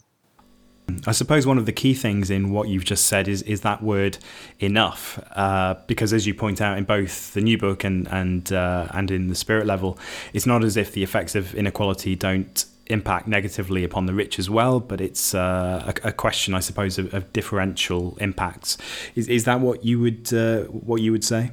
I 1.07 1.11
suppose 1.11 1.47
one 1.47 1.57
of 1.57 1.65
the 1.65 1.71
key 1.71 1.93
things 1.93 2.29
in 2.29 2.51
what 2.51 2.67
you've 2.67 2.85
just 2.85 3.05
said 3.05 3.27
is 3.27 3.41
is 3.43 3.61
that 3.61 3.81
word 3.81 4.17
enough, 4.59 5.19
uh, 5.35 5.75
because 5.87 6.13
as 6.13 6.27
you 6.27 6.33
point 6.33 6.61
out 6.61 6.77
in 6.77 6.83
both 6.83 7.33
the 7.33 7.41
new 7.41 7.57
book 7.57 7.83
and 7.83 8.07
and 8.09 8.51
uh, 8.53 8.87
and 8.91 9.09
in 9.09 9.27
the 9.27 9.35
spirit 9.35 9.65
level, 9.65 9.97
it's 10.33 10.45
not 10.45 10.63
as 10.63 10.77
if 10.77 10.91
the 10.91 11.03
effects 11.03 11.35
of 11.35 11.55
inequality 11.55 12.15
don't 12.15 12.65
impact 12.87 13.27
negatively 13.27 13.83
upon 13.83 14.05
the 14.05 14.13
rich 14.13 14.37
as 14.37 14.49
well, 14.49 14.79
but 14.79 15.01
it's 15.01 15.33
uh, 15.33 15.91
a, 16.03 16.09
a, 16.09 16.11
question, 16.11 16.53
I 16.53 16.59
suppose, 16.59 16.99
of, 16.99 17.11
of, 17.15 17.33
differential 17.33 18.15
impacts. 18.21 18.77
Is 19.15 19.27
is 19.27 19.45
that 19.45 19.59
what 19.59 19.83
you 19.83 19.99
would 19.99 20.31
uh, 20.33 20.63
what 20.65 21.01
you 21.01 21.11
would 21.11 21.23
say? 21.23 21.51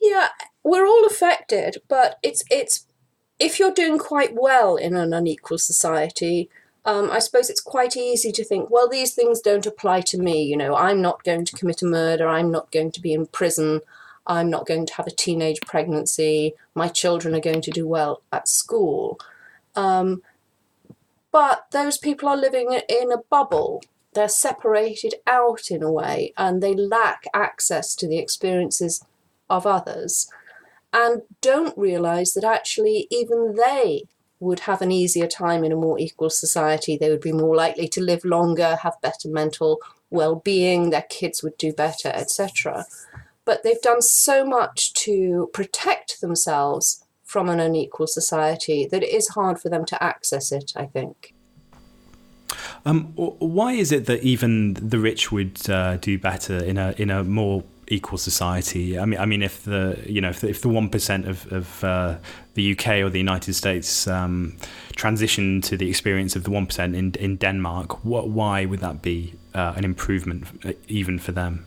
Yeah, 0.00 0.28
we're 0.64 0.86
all 0.86 1.06
affected, 1.06 1.76
but 1.88 2.18
it's 2.22 2.42
it's 2.50 2.86
if 3.38 3.58
you're 3.58 3.72
doing 3.72 3.98
quite 3.98 4.34
well 4.34 4.76
in 4.76 4.96
an 4.96 5.12
unequal 5.12 5.58
society 5.58 6.50
um, 6.84 7.10
I 7.10 7.20
suppose 7.20 7.48
it's 7.48 7.60
quite 7.60 7.96
easy 7.96 8.32
to 8.32 8.44
think, 8.44 8.70
well, 8.70 8.88
these 8.88 9.14
things 9.14 9.40
don't 9.40 9.66
apply 9.66 10.00
to 10.02 10.18
me. 10.18 10.42
You 10.42 10.56
know, 10.56 10.74
I'm 10.74 11.00
not 11.00 11.22
going 11.22 11.44
to 11.44 11.56
commit 11.56 11.82
a 11.82 11.86
murder. 11.86 12.26
I'm 12.26 12.50
not 12.50 12.72
going 12.72 12.90
to 12.92 13.00
be 13.00 13.12
in 13.12 13.26
prison. 13.26 13.80
I'm 14.26 14.50
not 14.50 14.66
going 14.66 14.86
to 14.86 14.94
have 14.94 15.06
a 15.06 15.12
teenage 15.12 15.60
pregnancy. 15.62 16.54
My 16.74 16.88
children 16.88 17.34
are 17.34 17.40
going 17.40 17.62
to 17.62 17.70
do 17.70 17.86
well 17.86 18.22
at 18.32 18.48
school. 18.48 19.18
Um, 19.76 20.22
but 21.30 21.66
those 21.70 21.98
people 21.98 22.28
are 22.28 22.36
living 22.36 22.78
in 22.88 23.12
a 23.12 23.18
bubble. 23.30 23.82
They're 24.14 24.28
separated 24.28 25.14
out 25.26 25.70
in 25.70 25.82
a 25.82 25.90
way, 25.90 26.34
and 26.36 26.62
they 26.62 26.74
lack 26.74 27.24
access 27.32 27.94
to 27.96 28.06
the 28.06 28.18
experiences 28.18 29.04
of 29.48 29.66
others 29.66 30.28
and 30.92 31.22
don't 31.40 31.76
realize 31.76 32.34
that 32.34 32.44
actually 32.44 33.06
even 33.10 33.56
they 33.56 34.04
would 34.42 34.60
have 34.60 34.82
an 34.82 34.90
easier 34.90 35.28
time 35.28 35.62
in 35.62 35.70
a 35.70 35.76
more 35.76 35.98
equal 35.98 36.28
society. 36.28 36.96
They 36.96 37.10
would 37.10 37.20
be 37.20 37.32
more 37.32 37.54
likely 37.54 37.86
to 37.88 38.00
live 38.02 38.24
longer, 38.24 38.76
have 38.82 39.00
better 39.00 39.28
mental 39.28 39.80
well 40.10 40.34
being, 40.34 40.90
their 40.90 41.06
kids 41.08 41.42
would 41.42 41.56
do 41.56 41.72
better, 41.72 42.08
etc. 42.08 42.84
But 43.44 43.62
they've 43.62 43.80
done 43.80 44.02
so 44.02 44.44
much 44.44 44.92
to 44.94 45.48
protect 45.54 46.20
themselves 46.20 47.04
from 47.22 47.48
an 47.48 47.60
unequal 47.60 48.08
society 48.08 48.86
that 48.90 49.02
it 49.02 49.10
is 49.10 49.28
hard 49.28 49.60
for 49.60 49.68
them 49.68 49.84
to 49.86 50.02
access 50.02 50.50
it, 50.52 50.72
I 50.76 50.86
think. 50.86 51.34
Um, 52.84 53.12
why 53.14 53.72
is 53.72 53.92
it 53.92 54.06
that 54.06 54.22
even 54.22 54.74
the 54.74 54.98
rich 54.98 55.30
would 55.30 55.70
uh, 55.70 55.98
do 55.98 56.18
better 56.18 56.58
in 56.58 56.76
a 56.76 56.94
in 56.98 57.10
a 57.10 57.22
more 57.22 57.62
equal 57.92 58.18
society? 58.18 58.98
I 58.98 59.04
mean, 59.04 59.20
I 59.20 59.26
mean, 59.26 59.42
if 59.42 59.64
the 59.64 60.02
you 60.06 60.20
know 60.20 60.30
if 60.30 60.62
the, 60.62 60.68
one 60.68 60.88
percent 60.88 61.28
of, 61.28 61.50
of 61.52 61.84
uh, 61.84 62.18
the 62.54 62.72
UK 62.72 62.88
or 63.04 63.10
the 63.10 63.18
United 63.18 63.54
States 63.54 64.06
um, 64.06 64.56
transition 64.96 65.60
to 65.62 65.76
the 65.76 65.88
experience 65.88 66.34
of 66.34 66.44
the 66.44 66.50
one 66.50 66.66
percent 66.66 66.96
in 66.96 67.14
in 67.14 67.36
Denmark, 67.36 68.04
what 68.04 68.28
why 68.30 68.64
would 68.64 68.80
that 68.80 69.02
be 69.02 69.34
uh, 69.54 69.74
an 69.76 69.84
improvement 69.84 70.46
uh, 70.64 70.72
even 70.88 71.18
for 71.18 71.32
them? 71.32 71.66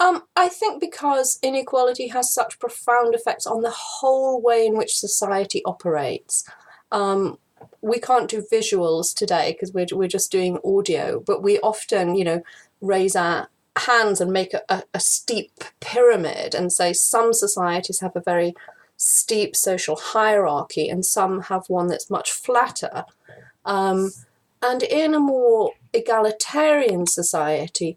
Um, 0.00 0.22
I 0.34 0.48
think 0.48 0.80
because 0.80 1.38
inequality 1.42 2.08
has 2.08 2.32
such 2.32 2.58
profound 2.58 3.14
effects 3.14 3.46
on 3.46 3.60
the 3.60 3.70
whole 3.70 4.40
way 4.40 4.66
in 4.66 4.78
which 4.78 4.96
society 4.96 5.62
operates. 5.66 6.48
Um, 6.90 7.38
we 7.82 7.98
can't 8.00 8.30
do 8.30 8.42
visuals 8.50 9.14
today 9.14 9.52
because 9.52 9.74
we're, 9.74 9.86
we're 9.92 10.08
just 10.08 10.32
doing 10.32 10.58
audio, 10.64 11.20
but 11.20 11.42
we 11.42 11.58
often, 11.60 12.14
you 12.14 12.24
know, 12.24 12.42
raise 12.80 13.14
our 13.14 13.48
hands 13.76 14.20
and 14.20 14.32
make 14.32 14.52
a, 14.54 14.82
a, 14.92 15.00
steep 15.00 15.52
pyramid 15.80 16.54
and 16.54 16.72
say 16.72 16.92
some 16.92 17.32
societies 17.32 18.00
have 18.00 18.16
a 18.16 18.20
very 18.20 18.54
steep 18.96 19.54
social 19.54 19.96
hierarchy 19.96 20.88
and 20.88 21.04
some 21.04 21.42
have 21.42 21.68
one 21.68 21.86
that's 21.86 22.10
much 22.10 22.30
flatter. 22.32 23.04
Um, 23.64 24.10
and 24.62 24.82
in 24.82 25.14
a 25.14 25.20
more 25.20 25.72
egalitarian 25.94 27.06
society, 27.06 27.96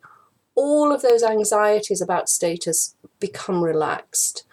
all 0.56 0.94
of 0.94 1.02
those 1.02 1.24
anxieties 1.24 2.02
about 2.02 2.30
status 2.30 2.96
become 3.20 3.64
relaxed. 3.64 4.46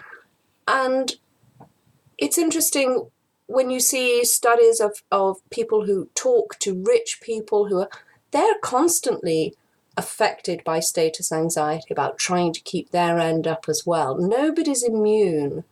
And 0.67 1.17
it's 2.19 2.39
interesting 2.39 3.11
when 3.47 3.71
you 3.71 3.81
see 3.81 4.25
studies 4.25 4.81
of, 4.81 5.03
of 5.11 5.39
people 5.51 5.85
who 5.85 6.09
talk 6.15 6.59
to 6.61 6.83
rich 6.87 7.21
people 7.21 7.67
who 7.69 7.81
are 7.81 7.91
they're 8.31 8.59
constantly 8.63 9.55
affected 10.01 10.65
by 10.65 10.81
status 10.81 11.31
anxiety 11.31 11.89
about 11.91 12.19
trying 12.19 12.55
to 12.55 12.63
keep 12.63 12.91
their 12.91 13.19
end 13.19 13.47
up 13.47 13.67
as 13.69 13.83
well. 13.85 14.17
Nobody's 14.17 14.83
immune 14.83 15.65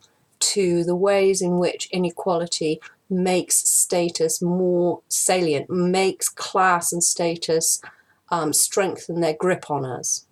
to 0.53 0.83
the 0.83 0.95
ways 0.95 1.41
in 1.41 1.57
which 1.57 1.89
inequality 1.91 2.79
makes 3.09 3.55
status 3.67 4.39
more 4.39 5.01
salient, 5.09 5.67
makes 5.67 6.29
class 6.29 6.93
and 6.93 7.03
status 7.03 7.81
um, 8.29 8.53
strengthen 8.53 9.19
their 9.19 9.33
grip 9.33 9.71
on 9.71 9.83
us. 9.83 10.27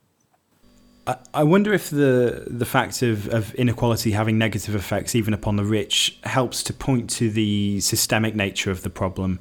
I 1.33 1.43
wonder 1.43 1.73
if 1.73 1.89
the 1.89 2.43
the 2.47 2.65
fact 2.65 3.01
of, 3.01 3.29
of 3.29 3.55
inequality 3.55 4.11
having 4.11 4.37
negative 4.37 4.75
effects 4.75 5.15
even 5.15 5.33
upon 5.33 5.55
the 5.55 5.63
rich 5.63 6.17
helps 6.23 6.61
to 6.63 6.73
point 6.73 7.09
to 7.11 7.29
the 7.29 7.79
systemic 7.79 8.35
nature 8.35 8.71
of 8.71 8.81
the 8.81 8.89
problem 8.89 9.39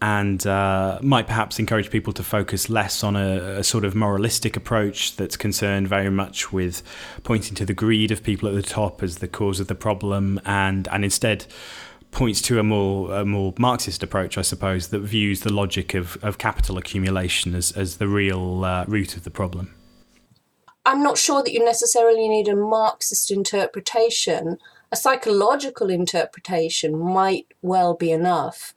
and 0.00 0.46
uh, 0.46 1.00
might 1.02 1.26
perhaps 1.26 1.58
encourage 1.58 1.90
people 1.90 2.12
to 2.12 2.22
focus 2.22 2.70
less 2.70 3.02
on 3.02 3.16
a, 3.16 3.58
a, 3.58 3.64
sort 3.64 3.84
of 3.84 3.94
moralistic 3.94 4.56
approach 4.56 5.16
that's 5.16 5.36
concerned 5.36 5.88
very 5.88 6.10
much 6.10 6.52
with 6.52 6.82
pointing 7.22 7.54
to 7.56 7.66
the 7.66 7.74
greed 7.74 8.10
of 8.10 8.22
people 8.22 8.48
at 8.48 8.54
the 8.54 8.62
top 8.62 9.02
as 9.02 9.16
the 9.16 9.28
cause 9.28 9.58
of 9.58 9.66
the 9.66 9.74
problem 9.74 10.40
and 10.44 10.86
and 10.92 11.04
instead 11.04 11.44
points 12.12 12.40
to 12.40 12.60
a 12.60 12.62
more 12.62 13.12
a 13.12 13.24
more 13.24 13.52
Marxist 13.58 14.02
approach, 14.02 14.38
I 14.38 14.42
suppose, 14.42 14.88
that 14.88 15.00
views 15.00 15.40
the 15.40 15.52
logic 15.52 15.94
of, 15.94 16.16
of 16.22 16.38
capital 16.38 16.78
accumulation 16.78 17.54
as, 17.54 17.72
as 17.72 17.96
the 17.96 18.06
real 18.06 18.64
uh, 18.64 18.84
root 18.86 19.16
of 19.16 19.24
the 19.24 19.30
problem. 19.30 19.74
I'm 20.84 21.02
not 21.02 21.18
sure 21.18 21.42
that 21.42 21.52
you 21.52 21.64
necessarily 21.64 22.28
need 22.28 22.48
a 22.48 22.56
Marxist 22.56 23.30
interpretation. 23.30 24.58
A 24.90 24.96
psychological 24.96 25.90
interpretation 25.90 26.98
might 26.98 27.46
well 27.62 27.94
be 27.94 28.10
enough. 28.10 28.74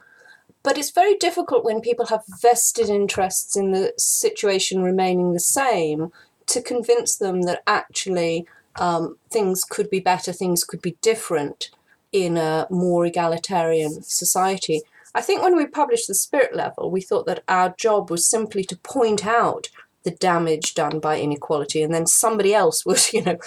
But 0.64 0.78
it's 0.78 0.92
very 0.92 1.16
difficult 1.16 1.66
when 1.66 1.82
people 1.82 2.08
have 2.08 2.24
vested 2.42 2.90
interests 2.90 3.56
in 3.58 3.72
the 3.72 3.94
situation 3.98 4.82
remaining 4.82 5.34
the 5.34 5.40
same 5.40 6.12
to 6.48 6.62
convince 6.62 7.18
them 7.18 7.44
that 7.44 7.64
actually 7.68 8.48
um, 8.78 9.18
things 9.30 9.64
could 9.64 9.90
be 9.90 10.00
better, 10.00 10.32
things 10.32 10.64
could 10.64 10.82
be 10.82 10.98
different 11.02 11.70
in 12.12 12.38
a 12.38 12.68
more 12.70 13.06
egalitarian 13.06 14.04
society. 14.04 14.82
I 15.16 15.22
think 15.22 15.42
when 15.42 15.56
we 15.56 15.66
published 15.66 16.08
the 16.08 16.16
spirit 16.16 16.56
level, 16.56 16.90
we 16.90 17.02
thought 17.02 17.26
that 17.28 17.44
our 17.48 17.74
job 17.78 18.10
was 18.10 18.30
simply 18.30 18.64
to 18.66 18.78
point 18.78 19.26
out 19.26 19.70
the 20.04 20.12
damage 20.12 20.74
done 20.74 21.00
by 21.00 21.20
inequality, 21.20 21.82
and 21.82 21.94
then 21.94 22.06
somebody 22.06 22.54
else 22.54 22.86
would, 22.86 23.12
you 23.14 23.24
know, 23.24 23.38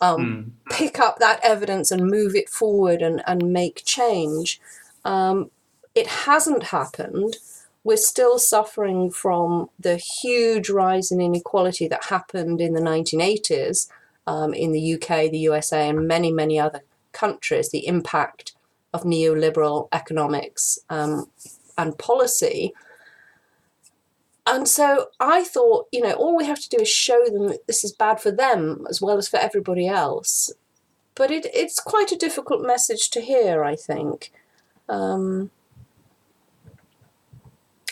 um, 0.00 0.52
mm. 0.66 0.76
pick 0.76 0.98
up 0.98 1.18
that 1.18 1.40
evidence 1.42 1.90
and 1.90 2.10
move 2.10 2.34
it 2.34 2.48
forward 2.48 3.02
and, 3.02 3.22
and 3.26 3.52
make 3.52 3.84
change. 3.84 4.60
Um, 5.04 5.50
it 5.94 6.06
hasn't 6.06 6.64
happened. 6.64 7.36
We're 7.84 7.96
still 7.96 8.38
suffering 8.38 9.10
from 9.10 9.70
the 9.78 9.96
huge 9.96 10.70
rise 10.70 11.10
in 11.10 11.20
inequality 11.20 11.88
that 11.88 12.04
happened 12.04 12.60
in 12.60 12.74
the 12.74 12.80
1980s 12.80 13.88
um, 14.26 14.54
in 14.54 14.72
the 14.72 14.94
UK, 14.94 15.30
the 15.30 15.38
USA, 15.38 15.88
and 15.88 16.06
many, 16.06 16.32
many 16.32 16.58
other 16.58 16.82
countries. 17.12 17.70
The 17.70 17.86
impact 17.86 18.54
of 18.92 19.02
neoliberal 19.02 19.88
economics 19.92 20.78
um, 20.90 21.26
and 21.76 21.98
policy 21.98 22.72
and 24.46 24.66
so 24.68 25.06
I 25.20 25.44
thought, 25.44 25.86
you 25.92 26.00
know, 26.00 26.12
all 26.12 26.36
we 26.36 26.46
have 26.46 26.60
to 26.60 26.68
do 26.68 26.82
is 26.82 26.88
show 26.88 27.24
them 27.26 27.48
that 27.48 27.66
this 27.66 27.84
is 27.84 27.92
bad 27.92 28.20
for 28.20 28.32
them 28.32 28.86
as 28.90 29.00
well 29.00 29.16
as 29.16 29.28
for 29.28 29.38
everybody 29.38 29.86
else. 29.86 30.52
But 31.14 31.30
it, 31.30 31.46
it's 31.54 31.78
quite 31.78 32.10
a 32.10 32.16
difficult 32.16 32.66
message 32.66 33.10
to 33.10 33.20
hear, 33.20 33.62
I 33.62 33.76
think. 33.76 34.32
Um, 34.88 35.50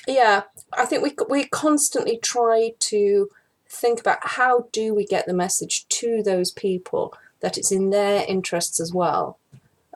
yeah, 0.08 0.42
I 0.72 0.86
think 0.86 1.02
we, 1.02 1.14
we 1.28 1.46
constantly 1.46 2.18
try 2.18 2.72
to 2.78 3.30
think 3.68 4.00
about 4.00 4.18
how 4.22 4.66
do 4.72 4.92
we 4.92 5.06
get 5.06 5.26
the 5.26 5.34
message 5.34 5.86
to 5.88 6.22
those 6.22 6.50
people 6.50 7.14
that 7.40 7.56
it's 7.56 7.70
in 7.70 7.90
their 7.90 8.24
interests 8.26 8.80
as 8.80 8.92
well. 8.92 9.38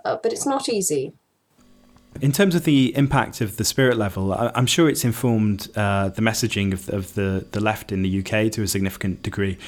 Uh, 0.05 0.17
but 0.23 0.33
it's 0.33 0.47
not 0.47 0.69
easy. 0.69 1.13
In 2.21 2.31
terms 2.31 2.55
of 2.55 2.63
the 2.63 2.97
impact 2.97 3.41
of 3.41 3.57
the 3.57 3.65
spirit 3.65 3.97
level, 3.97 4.33
I'm 4.33 4.67
sure 4.67 4.89
it's 4.89 5.05
informed 5.05 5.69
uh, 5.77 6.11
the 6.11 6.23
messaging 6.23 6.73
of, 6.73 6.89
of, 6.89 7.15
the, 7.15 7.45
the 7.51 7.61
left 7.61 7.91
in 7.91 8.03
the 8.03 8.21
UK 8.21 8.53
to 8.53 8.63
a 8.63 8.69
significant 8.69 9.23
degree. 9.23 9.59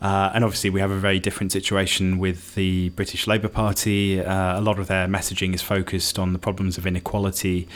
Uh, 0.00 0.30
and 0.32 0.44
obviously, 0.44 0.70
we 0.70 0.78
have 0.80 0.92
a 0.92 0.98
very 0.98 1.18
different 1.18 1.50
situation 1.50 2.18
with 2.18 2.54
the 2.54 2.90
British 2.90 3.26
Labour 3.26 3.48
Party. 3.48 4.20
Uh, 4.20 4.58
a 4.58 4.62
lot 4.62 4.78
of 4.78 4.86
their 4.86 5.08
messaging 5.08 5.52
is 5.52 5.62
focused 5.62 6.16
on 6.16 6.32
the 6.32 6.38
problems 6.38 6.78
of 6.78 6.86
inequality 6.86 7.66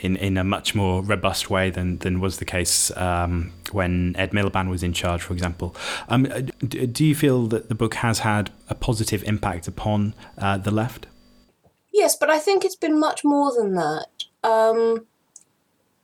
in, 0.00 0.16
in 0.16 0.36
a 0.36 0.44
much 0.44 0.74
more 0.74 1.02
robust 1.02 1.48
way 1.48 1.70
than, 1.70 1.96
than 1.98 2.20
was 2.20 2.38
the 2.38 2.44
case 2.44 2.94
um, 2.96 3.52
when 3.72 4.14
Ed 4.16 4.32
Miliband 4.32 4.68
was 4.68 4.82
in 4.82 4.92
charge, 4.92 5.22
for 5.22 5.32
example. 5.32 5.74
Um, 6.08 6.24
do 6.66 7.04
you 7.04 7.14
feel 7.14 7.46
that 7.46 7.70
the 7.70 7.74
book 7.74 7.94
has 7.94 8.20
had 8.20 8.50
a 8.68 8.74
positive 8.74 9.24
impact 9.24 9.66
upon 9.66 10.14
uh, 10.36 10.58
the 10.58 10.70
left? 10.70 11.06
Yes, 11.98 12.14
but 12.14 12.30
I 12.30 12.38
think 12.38 12.64
it's 12.64 12.76
been 12.76 12.96
much 12.96 13.24
more 13.24 13.52
than 13.52 13.74
that. 13.74 14.26
Um, 14.44 15.06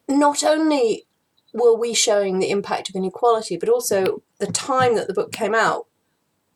not 0.08 0.42
only 0.42 1.06
were 1.52 1.76
we 1.76 1.94
showing 1.94 2.40
the 2.40 2.50
impact 2.50 2.88
of 2.88 2.96
inequality, 2.96 3.56
but 3.56 3.68
also 3.68 4.20
the 4.38 4.48
time 4.48 4.96
that 4.96 5.06
the 5.06 5.14
book 5.14 5.30
came 5.30 5.54
out 5.54 5.86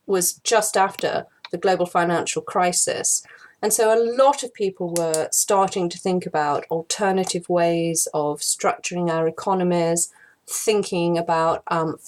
was 0.06 0.32
just 0.42 0.76
after 0.76 1.24
the 1.52 1.56
global 1.56 1.86
financial 1.86 2.42
crisis. 2.42 3.22
And 3.62 3.72
so 3.72 3.94
a 3.94 4.02
lot 4.16 4.42
of 4.42 4.52
people 4.52 4.92
were 4.96 5.28
starting 5.30 5.88
to 5.88 5.98
think 6.00 6.26
about 6.26 6.66
alternative 6.68 7.48
ways 7.48 8.08
of 8.12 8.40
structuring 8.40 9.08
our 9.08 9.28
economies, 9.28 10.12
thinking 10.48 11.16
about 11.16 11.62
um, 11.68 11.98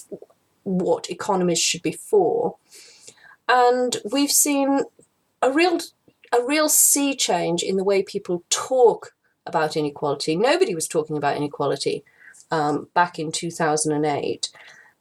what 0.63 1.09
economies 1.09 1.61
should 1.61 1.81
be 1.81 1.93
for. 1.93 2.57
And 3.47 3.95
we've 4.11 4.31
seen 4.31 4.81
a 5.41 5.49
real 5.49 5.79
a 6.31 6.43
real 6.43 6.69
sea 6.69 7.15
change 7.15 7.63
in 7.63 7.77
the 7.77 7.83
way 7.83 8.03
people 8.03 8.43
talk 8.49 9.13
about 9.45 9.75
inequality. 9.75 10.35
Nobody 10.35 10.75
was 10.75 10.87
talking 10.87 11.17
about 11.17 11.37
inequality 11.37 12.03
um, 12.51 12.87
back 12.93 13.19
in 13.19 13.31
2008. 13.31 14.49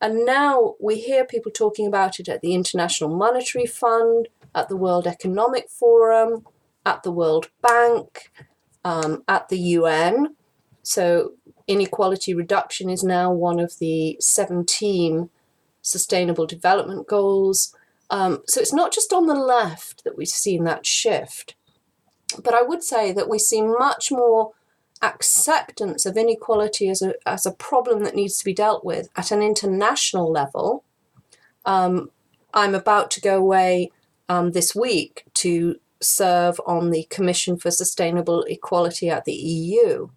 And 0.00 0.24
now 0.24 0.74
we 0.80 0.98
hear 0.98 1.24
people 1.24 1.52
talking 1.52 1.86
about 1.86 2.18
it 2.18 2.28
at 2.28 2.40
the 2.40 2.54
International 2.54 3.14
Monetary 3.14 3.66
Fund, 3.66 4.28
at 4.54 4.68
the 4.68 4.76
World 4.76 5.06
Economic 5.06 5.68
Forum, 5.68 6.46
at 6.86 7.02
the 7.02 7.12
World 7.12 7.50
Bank, 7.60 8.32
um, 8.84 9.22
at 9.28 9.48
the 9.48 9.58
UN. 9.58 10.36
So, 10.82 11.34
inequality 11.66 12.32
reduction 12.34 12.88
is 12.88 13.04
now 13.04 13.30
one 13.30 13.60
of 13.60 13.78
the 13.78 14.16
17 14.20 15.28
Sustainable 15.82 16.46
Development 16.46 17.06
Goals. 17.06 17.74
Um, 18.10 18.42
so 18.46 18.60
it's 18.60 18.72
not 18.72 18.92
just 18.92 19.12
on 19.12 19.26
the 19.26 19.34
left 19.34 20.04
that 20.04 20.16
we've 20.16 20.28
seen 20.28 20.64
that 20.64 20.84
shift, 20.84 21.54
but 22.42 22.54
I 22.54 22.62
would 22.62 22.82
say 22.82 23.12
that 23.12 23.28
we 23.28 23.38
see 23.38 23.62
much 23.62 24.10
more 24.10 24.52
acceptance 25.02 26.04
of 26.04 26.16
inequality 26.16 26.90
as 26.90 27.02
a, 27.02 27.14
as 27.26 27.46
a 27.46 27.52
problem 27.52 28.02
that 28.04 28.14
needs 28.14 28.38
to 28.38 28.44
be 28.44 28.52
dealt 28.52 28.84
with 28.84 29.08
at 29.16 29.30
an 29.30 29.42
international 29.42 30.30
level. 30.30 30.84
Um, 31.64 32.10
I'm 32.52 32.74
about 32.74 33.10
to 33.12 33.20
go 33.20 33.38
away 33.38 33.90
um, 34.28 34.52
this 34.52 34.74
week 34.74 35.24
to 35.34 35.76
serve 36.00 36.60
on 36.66 36.90
the 36.90 37.04
Commission 37.10 37.56
for 37.56 37.70
Sustainable 37.70 38.42
Equality 38.44 39.08
at 39.08 39.24
the 39.24 39.32
EU. 39.32 40.08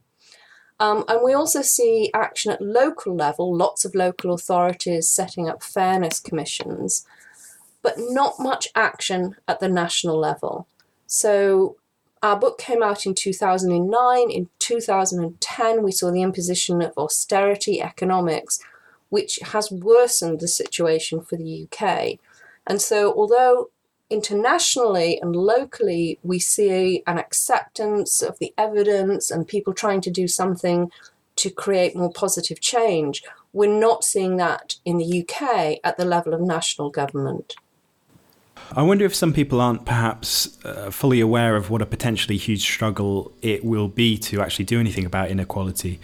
Um, 0.80 1.06
and 1.08 1.22
we 1.24 1.34
also 1.34 1.62
see 1.62 2.10
action 2.14 2.52
at 2.52 2.62
local 2.62 3.16
level, 3.16 3.56
lots 3.56 3.86
of 3.86 3.96
local 3.96 4.34
authorities 4.34 5.10
setting 5.10 5.48
up 5.48 5.64
fairness 5.64 6.20
commissions, 6.20 7.06
but 7.84 7.96
not 7.98 8.40
much 8.40 8.68
action 8.74 9.36
at 9.48 9.60
the 9.60 9.70
national 9.70 10.18
level. 10.18 10.68
So 11.06 11.76
our 12.24 12.40
book 12.40 12.58
came 12.58 12.82
out 12.82 13.06
in 13.06 13.14
2009. 13.14 14.32
In 14.32 14.50
2010, 14.58 15.84
we 15.84 15.92
saw 15.92 16.10
the 16.10 16.24
imposition 16.24 16.82
of 16.82 16.98
austerity 16.98 17.82
economics, 17.82 18.60
which 19.10 19.40
has 19.44 19.70
worsened 19.70 20.40
the 20.40 20.48
situation 20.48 21.22
for 21.22 21.36
the 21.36 21.68
UK. 21.68 22.18
And 22.66 22.82
so, 22.82 23.14
although 23.14 23.70
internationally 24.10 25.20
and 25.22 25.36
locally 25.36 26.20
we 26.24 26.40
see 26.40 27.04
an 27.08 27.18
acceptance 27.18 28.22
of 28.22 28.38
the 28.40 28.54
evidence 28.58 29.32
and 29.32 29.48
people 29.48 29.74
trying 29.74 30.02
to 30.02 30.12
do 30.12 30.28
something 30.28 30.92
to 31.36 31.50
create 31.50 31.96
more 31.96 32.12
positive 32.12 32.62
change, 32.62 33.24
we're 33.54 33.80
not 33.80 34.04
seeing 34.04 34.38
that 34.38 34.76
in 34.86 34.98
the 34.98 35.22
UK 35.22 35.80
at 35.84 35.98
the 35.98 36.06
level 36.06 36.34
of 36.34 36.42
national 36.42 36.90
government. 36.90 37.56
I 38.72 38.82
wonder 38.82 39.06
if 39.06 39.14
some 39.14 39.34
people 39.34 39.62
aren't 39.62 39.86
perhaps 39.86 40.58
uh, 40.66 40.90
fully 40.90 41.20
aware 41.20 41.56
of 41.56 41.70
what 41.70 41.82
a 41.82 41.86
potentially 41.86 42.38
huge 42.38 42.62
struggle 42.62 43.32
it 43.42 43.64
will 43.64 43.88
be 43.88 44.18
to 44.20 44.42
actually 44.42 44.66
do 44.66 44.80
anything 44.80 45.06
about 45.06 45.30
inequality. 45.30 46.00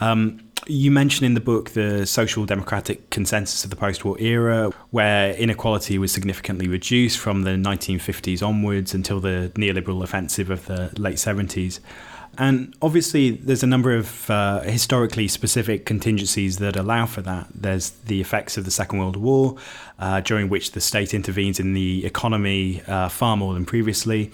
Um, 0.00 0.40
you 0.66 0.90
mention 0.90 1.24
in 1.24 1.34
the 1.34 1.40
book 1.40 1.70
the 1.70 2.06
social 2.06 2.44
democratic 2.44 3.08
consensus 3.10 3.64
of 3.64 3.70
the 3.70 3.76
post 3.76 4.04
war 4.04 4.20
era, 4.20 4.70
where 4.90 5.32
inequality 5.34 5.98
was 5.98 6.12
significantly 6.12 6.68
reduced 6.68 7.18
from 7.18 7.42
the 7.42 7.52
1950s 7.52 8.46
onwards 8.46 8.92
until 8.92 9.20
the 9.20 9.50
neoliberal 9.54 10.02
offensive 10.02 10.50
of 10.50 10.66
the 10.66 10.90
late 10.98 11.16
70s. 11.16 11.80
And 12.38 12.74
obviously, 12.80 13.32
there's 13.32 13.62
a 13.62 13.66
number 13.66 13.94
of 13.94 14.30
uh, 14.30 14.60
historically 14.60 15.26
specific 15.28 15.84
contingencies 15.84 16.58
that 16.58 16.76
allow 16.76 17.06
for 17.06 17.22
that. 17.22 17.48
There's 17.54 17.90
the 17.90 18.20
effects 18.20 18.56
of 18.56 18.64
the 18.64 18.70
Second 18.70 19.00
World 19.00 19.16
War, 19.16 19.56
uh, 20.00 20.20
during 20.20 20.48
which 20.48 20.72
the 20.72 20.80
state 20.80 21.14
intervenes 21.14 21.60
in 21.60 21.74
the 21.74 22.04
economy 22.04 22.82
uh, 22.88 23.08
far 23.08 23.36
more 23.36 23.54
than 23.54 23.64
previously. 23.64 24.32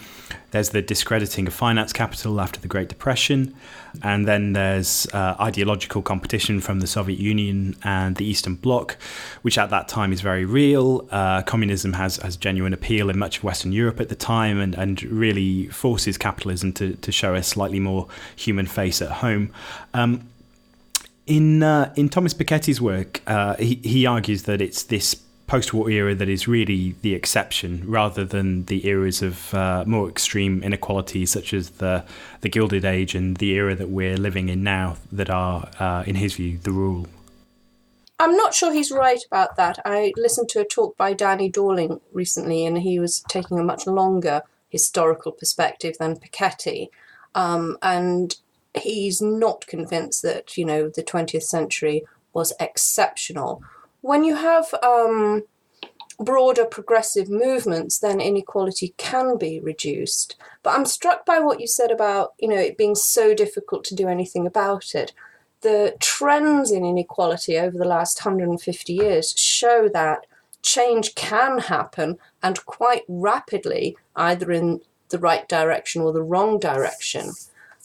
There's 0.53 0.71
the 0.71 0.81
discrediting 0.81 1.49
of 1.49 1.53
finance 1.53 1.93
capital 1.93 2.41
after 2.41 2.61
the 2.61 2.69
Great 2.69 2.89
Depression. 2.89 3.55
And 4.03 4.29
then 4.29 4.53
there's 4.53 5.07
uh, 5.13 5.37
ideological 5.41 6.03
competition 6.03 6.61
from 6.61 6.81
the 6.81 6.87
Soviet 6.87 7.19
Union 7.19 7.77
and 7.83 8.17
the 8.17 8.25
Eastern 8.25 8.55
Bloc, 8.55 8.97
which 9.43 9.59
at 9.59 9.71
that 9.71 9.89
time 9.89 10.13
is 10.13 10.21
very 10.21 10.45
real. 10.45 11.07
Uh, 11.11 11.43
communism 11.43 11.95
has, 11.95 12.17
has 12.19 12.37
genuine 12.37 12.73
appeal 12.73 13.11
in 13.11 13.19
much 13.19 13.39
of 13.39 13.45
Western 13.45 13.73
Europe 13.73 14.01
at 14.01 14.09
the 14.09 14.15
time 14.15 14.61
and, 14.61 14.75
and 14.75 15.03
really 15.03 15.67
forces 15.69 16.17
capitalism 16.17 16.73
to, 16.75 16.95
to 16.97 17.11
show 17.11 17.35
a 17.35 17.43
slightly 17.43 17.81
more 17.81 18.07
human 18.37 18.67
face 18.67 19.03
at 19.03 19.11
home. 19.11 19.53
Um, 19.95 20.29
in 21.27 21.63
uh, 21.65 21.93
in 21.97 22.09
Thomas 22.09 22.35
Piketty's 22.35 22.81
work, 22.81 23.21
uh, 23.27 23.57
he, 23.57 23.75
he 23.83 24.07
argues 24.07 24.45
that 24.45 24.61
it's 24.61 24.85
this 24.85 25.17
post-war 25.47 25.89
era 25.89 26.15
that 26.15 26.29
is 26.29 26.49
really 26.49 26.97
the 27.03 27.15
exception 27.15 27.83
rather 27.87 28.25
than 28.25 28.65
the 28.65 28.87
eras 28.87 29.23
of 29.23 29.55
uh, 29.55 29.85
more 29.87 30.09
extreme 30.09 30.63
inequality 30.63 31.25
such 31.25 31.55
as 31.55 31.71
the 31.71 32.05
the 32.41 32.49
gilded 32.49 32.85
age 32.85 33.15
and 33.15 33.37
the 33.37 33.51
era 33.51 33.75
that 33.75 33.89
we're 33.89 34.17
living 34.17 34.49
in 34.49 34.63
now 34.63 34.97
that 35.13 35.31
are 35.31 35.69
uh, 35.79 36.03
in 36.07 36.17
his 36.17 36.35
view 36.35 36.59
the 36.59 36.73
rule 36.73 37.07
I'm 38.19 38.37
not 38.37 38.55
sure 38.55 38.73
he's 38.73 38.91
right 38.91 39.23
about 39.27 39.57
that. 39.57 39.79
I 39.85 40.15
listened 40.17 40.49
to 40.51 40.61
a 40.61 40.65
talk 40.65 40.97
by 40.97 41.13
Danny 41.13 41.53
Dorling 41.53 42.01
recently, 42.13 42.65
and 42.65 42.79
he 42.79 42.99
was 42.99 43.21
taking 43.29 43.59
a 43.59 43.63
much 43.63 43.87
longer 43.87 44.41
historical 44.71 45.33
perspective 45.33 45.97
than 45.99 46.17
Piketty. 46.17 46.89
Um, 47.35 47.77
and 47.83 48.35
he's 48.75 49.21
not 49.21 49.67
convinced 49.67 50.23
that, 50.23 50.57
you 50.57 50.65
know, 50.65 50.89
the 50.89 51.03
20th 51.03 51.43
century 51.43 52.05
was 52.33 52.55
exceptional 52.59 53.63
when 54.07 54.23
you 54.23 54.37
have 54.37 54.73
um, 54.85 55.43
broader 56.21 56.65
progressive 56.65 57.29
movements, 57.29 57.99
then 57.99 58.21
inequality 58.21 58.95
can 58.97 59.37
be 59.37 59.59
reduced. 59.59 60.37
But 60.63 60.79
I'm 60.79 60.87
struck 60.87 61.27
by 61.27 61.41
what 61.41 61.61
you 61.61 61.67
said 61.67 61.91
about 61.91 62.35
you 62.39 62.49
know 62.49 62.57
it 62.57 62.79
being 62.79 62.95
so 62.95 63.35
difficult 63.35 63.83
to 63.85 63.97
do 63.97 64.09
anything 64.09 64.47
about 64.47 64.95
it. 64.95 65.13
The 65.63 65.97
trends 66.01 66.71
in 66.71 66.85
inequality 66.85 67.59
over 67.59 67.77
the 67.77 67.85
last 67.85 68.25
150 68.25 68.93
years 68.93 69.35
show 69.37 69.89
that 69.93 70.27
change 70.63 71.15
can 71.17 71.59
happen 71.59 72.19
and 72.43 72.65
quite 72.65 73.03
rapidly, 73.09 73.97
either 74.15 74.53
in 74.53 74.81
the 75.09 75.19
right 75.19 75.49
direction 75.49 76.03
or 76.03 76.13
the 76.13 76.23
wrong 76.23 76.61
direction. 76.61 77.33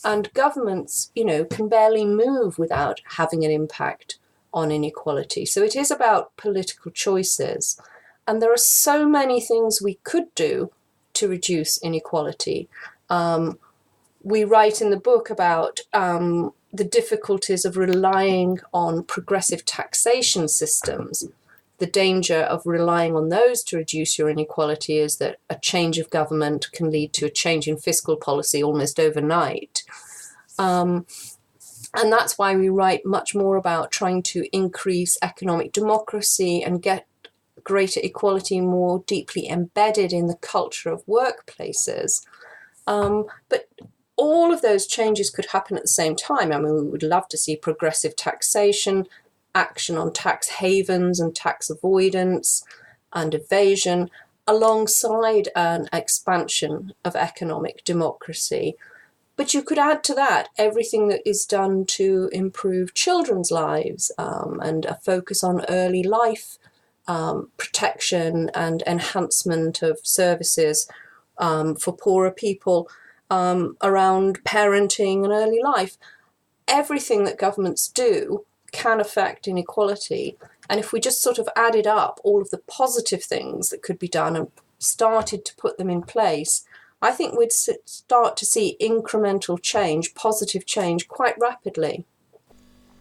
And 0.03 0.33
governments, 0.33 1.11
you 1.15 1.25
know, 1.25 1.45
can 1.45 1.67
barely 1.67 2.05
move 2.05 2.59
without 2.59 3.01
having 3.17 3.43
an 3.43 3.51
impact 3.51 4.19
on 4.53 4.71
inequality. 4.71 5.45
So 5.45 5.63
it 5.63 5.75
is 5.75 5.91
about 5.91 6.35
political 6.37 6.91
choices. 6.91 7.79
And 8.27 8.41
there 8.41 8.53
are 8.53 8.57
so 8.57 9.07
many 9.07 9.41
things 9.41 9.81
we 9.81 9.95
could 10.03 10.33
do 10.35 10.71
to 11.13 11.27
reduce 11.27 11.81
inequality. 11.81 12.69
Um, 13.09 13.59
we 14.23 14.43
write 14.43 14.81
in 14.81 14.91
the 14.91 14.99
book 14.99 15.29
about 15.29 15.79
um, 15.93 16.53
the 16.71 16.83
difficulties 16.83 17.65
of 17.65 17.77
relying 17.77 18.59
on 18.73 19.03
progressive 19.03 19.65
taxation 19.65 20.47
systems. 20.47 21.27
The 21.79 21.87
danger 21.87 22.41
of 22.41 22.61
relying 22.65 23.15
on 23.15 23.29
those 23.29 23.63
to 23.63 23.77
reduce 23.77 24.19
your 24.19 24.29
inequality 24.29 24.99
is 24.99 25.17
that 25.17 25.37
a 25.49 25.55
change 25.55 25.97
of 25.97 26.11
government 26.11 26.71
can 26.71 26.91
lead 26.91 27.11
to 27.13 27.25
a 27.25 27.31
change 27.31 27.67
in 27.67 27.77
fiscal 27.77 28.15
policy 28.15 28.63
almost 28.63 28.99
overnight. 28.99 29.83
Um, 30.59 31.07
and 31.93 32.11
that's 32.11 32.37
why 32.37 32.55
we 32.55 32.69
write 32.69 33.05
much 33.05 33.35
more 33.35 33.57
about 33.57 33.91
trying 33.91 34.23
to 34.23 34.45
increase 34.55 35.17
economic 35.21 35.71
democracy 35.71 36.63
and 36.63 36.81
get 36.81 37.05
greater 37.63 37.99
equality 38.03 38.61
more 38.61 39.03
deeply 39.05 39.47
embedded 39.47 40.13
in 40.13 40.27
the 40.27 40.35
culture 40.35 40.89
of 40.89 41.05
workplaces. 41.05 42.25
Um, 42.87 43.25
but 43.49 43.67
all 44.15 44.53
of 44.53 44.61
those 44.61 44.87
changes 44.87 45.29
could 45.29 45.47
happen 45.47 45.77
at 45.77 45.83
the 45.83 45.89
same 45.89 46.15
time. 46.15 46.51
I 46.51 46.59
mean, 46.59 46.75
we 46.75 46.83
would 46.83 47.03
love 47.03 47.27
to 47.29 47.37
see 47.37 47.55
progressive 47.55 48.15
taxation, 48.15 49.07
action 49.53 49.97
on 49.97 50.13
tax 50.13 50.47
havens 50.47 51.19
and 51.19 51.35
tax 51.35 51.69
avoidance 51.69 52.63
and 53.13 53.33
evasion, 53.33 54.09
alongside 54.47 55.49
an 55.55 55.87
expansion 55.91 56.93
of 57.03 57.15
economic 57.15 57.83
democracy. 57.83 58.75
But 59.41 59.55
you 59.55 59.63
could 59.63 59.79
add 59.79 60.03
to 60.03 60.13
that 60.13 60.49
everything 60.55 61.07
that 61.07 61.27
is 61.27 61.45
done 61.45 61.85
to 61.97 62.29
improve 62.31 62.93
children's 62.93 63.49
lives 63.49 64.11
um, 64.19 64.59
and 64.61 64.85
a 64.85 64.93
focus 64.93 65.43
on 65.43 65.65
early 65.67 66.03
life 66.03 66.59
um, 67.07 67.49
protection 67.57 68.51
and 68.53 68.83
enhancement 68.85 69.81
of 69.81 69.97
services 70.03 70.87
um, 71.39 71.75
for 71.75 71.97
poorer 71.97 72.29
people 72.29 72.87
um, 73.31 73.77
around 73.81 74.43
parenting 74.43 75.23
and 75.23 75.33
early 75.33 75.59
life. 75.63 75.97
Everything 76.67 77.23
that 77.23 77.39
governments 77.39 77.87
do 77.87 78.45
can 78.71 79.01
affect 79.01 79.47
inequality. 79.47 80.37
And 80.69 80.79
if 80.79 80.93
we 80.93 80.99
just 80.99 81.19
sort 81.19 81.39
of 81.39 81.49
added 81.55 81.87
up 81.87 82.19
all 82.23 82.43
of 82.43 82.51
the 82.51 82.61
positive 82.67 83.23
things 83.23 83.69
that 83.69 83.81
could 83.81 83.97
be 83.97 84.07
done 84.07 84.35
and 84.35 84.51
started 84.77 85.43
to 85.45 85.55
put 85.55 85.79
them 85.79 85.89
in 85.89 86.03
place, 86.03 86.63
I 87.01 87.11
think 87.11 87.37
we'd 87.37 87.51
start 87.51 88.37
to 88.37 88.45
see 88.45 88.77
incremental 88.79 89.61
change, 89.61 90.13
positive 90.13 90.65
change, 90.65 91.07
quite 91.07 91.35
rapidly. 91.39 92.05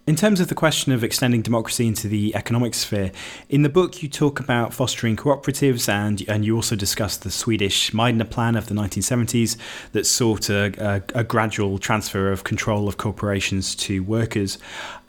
In 0.07 0.17
terms 0.17 0.41
of 0.41 0.49
the 0.49 0.55
question 0.55 0.91
of 0.91 1.05
extending 1.05 1.43
democracy 1.43 1.87
into 1.87 2.09
the 2.09 2.35
economic 2.35 2.75
sphere, 2.75 3.13
in 3.49 3.63
the 3.63 3.69
book 3.69 4.03
you 4.03 4.09
talk 4.09 4.41
about 4.41 4.75
fostering 4.75 5.15
cooperatives 5.15 5.89
and 5.89 6.25
and 6.29 6.45
you 6.45 6.57
also 6.57 6.75
discuss 6.75 7.17
the 7.17 7.31
Swedish 7.31 7.93
Meidner 7.93 8.29
Plan 8.29 8.57
of 8.57 8.67
the 8.67 8.75
1970s 8.75 9.57
that 9.93 10.07
sought 10.07 10.49
a, 10.49 10.73
a, 11.15 11.21
a 11.21 11.23
gradual 11.23 11.79
transfer 11.79 12.33
of 12.33 12.43
control 12.43 12.89
of 12.89 12.97
corporations 12.97 13.77
to 13.77 14.03
workers. 14.03 14.59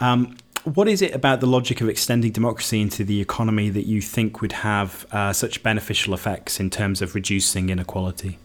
Um, 0.02 0.38
what 0.66 0.88
is 0.88 1.02
it 1.02 1.16
about 1.16 1.40
the 1.40 1.48
logic 1.48 1.82
of 1.82 1.90
extending 1.90 2.32
democracy 2.32 2.80
into 2.82 3.04
the 3.04 3.22
economy 3.22 3.70
that 3.70 3.88
you 3.88 4.02
think 4.02 4.42
would 4.42 4.52
have 4.52 5.08
uh, 5.12 5.34
such 5.34 5.64
beneficial 5.64 6.14
effects 6.14 6.60
in 6.60 6.70
terms 6.70 7.02
of 7.02 7.16
reducing 7.16 7.70
inequality? 7.70 8.38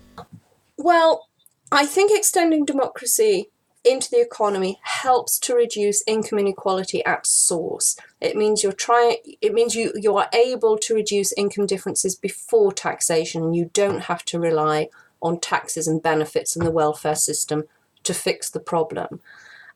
Well, 0.77 1.29
I 1.73 1.87
think 1.87 2.12
extending 2.12 2.65
democracy 2.65 3.51
into 3.85 4.11
the 4.11 4.21
economy 4.21 4.79
helps 4.83 5.39
to 5.39 5.55
reduce 5.55 6.03
income 6.07 6.41
inequality 6.41 7.05
at 7.05 7.27
source. 7.27 7.97
It 8.21 8.37
means 8.37 8.62
you're 8.62 8.73
trying 8.73 9.19
it 9.41 9.55
means 9.55 9.75
you 9.75 9.93
you 9.95 10.17
are 10.17 10.29
able 10.33 10.77
to 10.79 10.95
reduce 10.95 11.33
income 11.35 11.67
differences 11.67 12.17
before 12.17 12.73
taxation 12.73 13.45
and 13.45 13.57
you 13.57 13.71
don't 13.73 14.03
have 14.03 14.25
to 14.27 14.41
rely 14.41 14.89
on 15.23 15.41
taxes 15.41 15.87
and 15.87 16.03
benefits 16.03 16.57
and 16.57 16.67
the 16.67 16.71
welfare 16.71 17.15
system 17.15 17.65
to 18.03 18.12
fix 18.12 18.51
the 18.51 18.61
problem. 18.61 19.21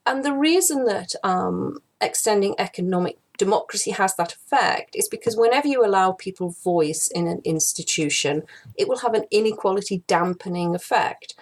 And 0.04 0.24
the 0.24 0.32
reason 0.32 0.84
that 0.86 1.14
um, 1.22 1.80
extending 2.00 2.54
economic 2.58 3.18
democracy 3.40 3.90
has 3.90 4.14
that 4.16 4.34
effect 4.34 4.94
is 4.94 5.08
because 5.08 5.34
whenever 5.34 5.66
you 5.66 5.82
allow 5.82 6.12
people 6.12 6.50
voice 6.62 7.08
in 7.08 7.26
an 7.26 7.40
institution, 7.42 8.42
it 8.76 8.86
will 8.86 8.98
have 8.98 9.14
an 9.14 9.24
inequality 9.30 10.02
dampening 10.06 10.74
effect. 10.74 11.34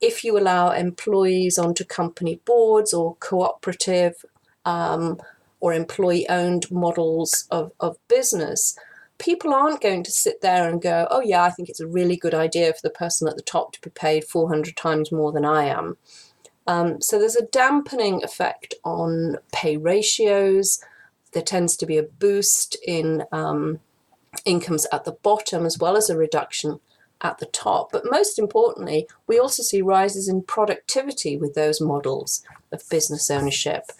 If 0.00 0.24
you 0.24 0.36
allow 0.36 0.72
employees 0.72 1.56
onto 1.56 1.84
company 1.84 2.40
boards 2.44 2.92
or 2.92 3.14
cooperative 3.20 4.24
um, 4.64 5.20
or 5.60 5.72
employee 5.72 6.28
owned 6.28 6.68
models 6.72 7.46
of, 7.52 7.70
of 7.78 7.98
business, 8.08 8.76
people 9.18 9.54
aren't 9.54 9.80
going 9.80 10.02
to 10.02 10.10
sit 10.10 10.40
there 10.40 10.68
and 10.68 10.82
go, 10.82 11.06
oh, 11.08 11.20
yeah, 11.20 11.44
I 11.44 11.50
think 11.50 11.68
it's 11.68 11.78
a 11.78 11.86
really 11.86 12.16
good 12.16 12.34
idea 12.34 12.72
for 12.72 12.80
the 12.82 12.90
person 12.90 13.28
at 13.28 13.36
the 13.36 13.42
top 13.42 13.74
to 13.74 13.80
be 13.80 13.90
paid 13.90 14.24
400 14.24 14.76
times 14.76 15.12
more 15.12 15.30
than 15.30 15.44
I 15.44 15.66
am. 15.66 15.98
Um, 16.66 17.00
so 17.00 17.16
there's 17.16 17.36
a 17.36 17.46
dampening 17.46 18.24
effect 18.24 18.74
on 18.84 19.36
pay 19.52 19.76
ratios. 19.76 20.80
There 21.34 21.42
tends 21.42 21.76
to 21.76 21.86
be 21.86 21.98
a 21.98 22.02
boost 22.02 22.76
in 22.86 23.24
um, 23.32 23.80
incomes 24.44 24.86
at 24.92 25.04
the 25.04 25.12
bottom 25.12 25.66
as 25.66 25.78
well 25.78 25.96
as 25.96 26.08
a 26.08 26.16
reduction 26.16 26.80
at 27.20 27.38
the 27.38 27.46
top. 27.46 27.90
But 27.92 28.10
most 28.10 28.38
importantly, 28.38 29.08
we 29.26 29.38
also 29.38 29.62
see 29.62 29.82
rises 29.82 30.28
in 30.28 30.42
productivity 30.42 31.36
with 31.36 31.54
those 31.54 31.80
models 31.80 32.42
of 32.72 32.88
business 32.88 33.30
ownership 33.30 33.90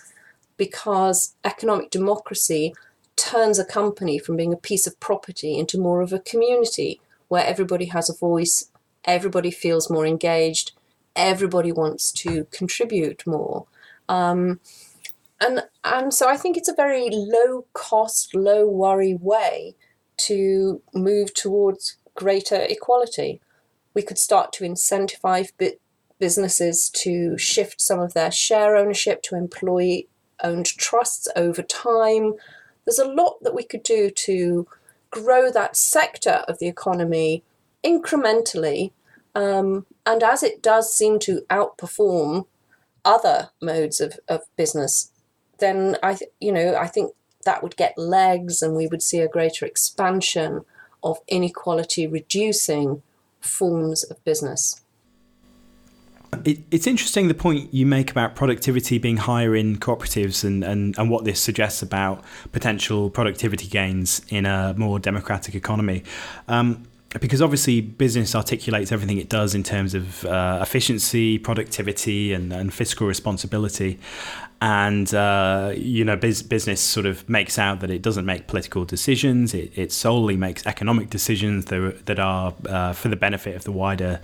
because 0.56 1.34
economic 1.44 1.90
democracy 1.90 2.74
turns 3.16 3.58
a 3.58 3.64
company 3.64 4.18
from 4.18 4.36
being 4.36 4.52
a 4.52 4.58
piece 4.58 4.86
of 4.86 4.98
property 5.00 5.58
into 5.58 5.78
more 5.78 6.00
of 6.00 6.12
a 6.12 6.18
community 6.18 7.00
where 7.28 7.46
everybody 7.46 7.86
has 7.86 8.10
a 8.10 8.14
voice, 8.14 8.70
everybody 9.04 9.50
feels 9.50 9.90
more 9.90 10.06
engaged, 10.06 10.72
everybody 11.16 11.72
wants 11.72 12.12
to 12.12 12.46
contribute 12.50 13.26
more. 13.26 13.66
Um, 14.08 14.60
and 15.40 15.62
and 15.82 16.14
so 16.14 16.28
I 16.28 16.36
think 16.36 16.56
it's 16.56 16.68
a 16.68 16.74
very 16.74 17.08
low 17.10 17.66
cost, 17.72 18.34
low 18.34 18.66
worry 18.66 19.14
way 19.14 19.74
to 20.16 20.80
move 20.94 21.34
towards 21.34 21.98
greater 22.14 22.62
equality. 22.68 23.40
We 23.94 24.02
could 24.02 24.18
start 24.18 24.52
to 24.54 24.64
incentivize 24.64 25.50
businesses 26.18 26.90
to 26.90 27.36
shift 27.36 27.80
some 27.80 28.00
of 28.00 28.14
their 28.14 28.30
share 28.30 28.76
ownership 28.76 29.22
to 29.22 29.36
employee 29.36 30.08
owned 30.42 30.66
trusts 30.66 31.28
over 31.36 31.62
time. 31.62 32.34
There's 32.84 32.98
a 32.98 33.08
lot 33.08 33.38
that 33.42 33.54
we 33.54 33.64
could 33.64 33.82
do 33.82 34.10
to 34.10 34.66
grow 35.10 35.50
that 35.50 35.76
sector 35.76 36.44
of 36.48 36.58
the 36.58 36.66
economy 36.68 37.44
incrementally. 37.84 38.92
Um, 39.34 39.86
and 40.06 40.22
as 40.22 40.42
it 40.42 40.62
does 40.62 40.94
seem 40.94 41.18
to 41.20 41.42
outperform 41.50 42.46
other 43.04 43.50
modes 43.60 44.00
of, 44.00 44.18
of 44.28 44.42
business, 44.56 45.12
then 45.58 45.96
I, 46.02 46.14
th- 46.14 46.30
you 46.40 46.52
know, 46.52 46.76
I 46.76 46.86
think 46.86 47.12
that 47.44 47.62
would 47.62 47.76
get 47.76 47.96
legs, 47.98 48.62
and 48.62 48.74
we 48.74 48.86
would 48.86 49.02
see 49.02 49.20
a 49.20 49.28
greater 49.28 49.66
expansion 49.66 50.64
of 51.02 51.18
inequality 51.28 52.06
reducing 52.06 53.02
forms 53.40 54.02
of 54.04 54.24
business. 54.24 54.80
It, 56.44 56.60
it's 56.70 56.86
interesting 56.86 57.28
the 57.28 57.34
point 57.34 57.72
you 57.72 57.86
make 57.86 58.10
about 58.10 58.34
productivity 58.34 58.98
being 58.98 59.18
higher 59.18 59.54
in 59.54 59.76
cooperatives 59.78 60.42
and, 60.42 60.64
and, 60.64 60.98
and 60.98 61.10
what 61.10 61.24
this 61.24 61.40
suggests 61.40 61.82
about 61.82 62.24
potential 62.52 63.10
productivity 63.10 63.68
gains 63.68 64.22
in 64.30 64.46
a 64.46 64.74
more 64.76 64.98
democratic 64.98 65.54
economy. 65.54 66.02
Um, 66.48 66.86
because 67.20 67.40
obviously 67.40 67.81
business 67.81 68.35
articulates 68.35 68.90
everything 68.90 69.18
it 69.18 69.29
does 69.29 69.55
in 69.55 69.62
terms 69.62 69.94
of 69.94 70.24
uh, 70.24 70.59
efficiency, 70.61 71.38
productivity, 71.38 72.33
and, 72.33 72.53
and 72.53 72.74
fiscal 72.74 73.07
responsibility. 73.07 73.98
And 74.61 75.12
uh, 75.14 75.74
you 75.77 76.05
know, 76.05 76.16
biz- 76.16 76.42
business 76.42 76.81
sort 76.81 77.07
of 77.07 77.29
makes 77.29 77.59
out 77.59 77.81
that 77.81 77.90
it 77.90 78.03
doesn't 78.03 78.24
make 78.24 78.46
political 78.46 78.85
decisions; 78.85 79.53
it, 79.53 79.77
it 79.77 79.92
solely 79.92 80.37
makes 80.37 80.66
economic 80.66 81.11
decisions 81.11 81.66
that 81.66 82.07
that 82.07 82.18
are 82.18 82.55
uh, 82.66 82.92
for 82.94 83.09
the 83.09 83.16
benefit 83.16 83.57
of 83.57 83.64
the 83.64 83.72
wider 83.72 84.20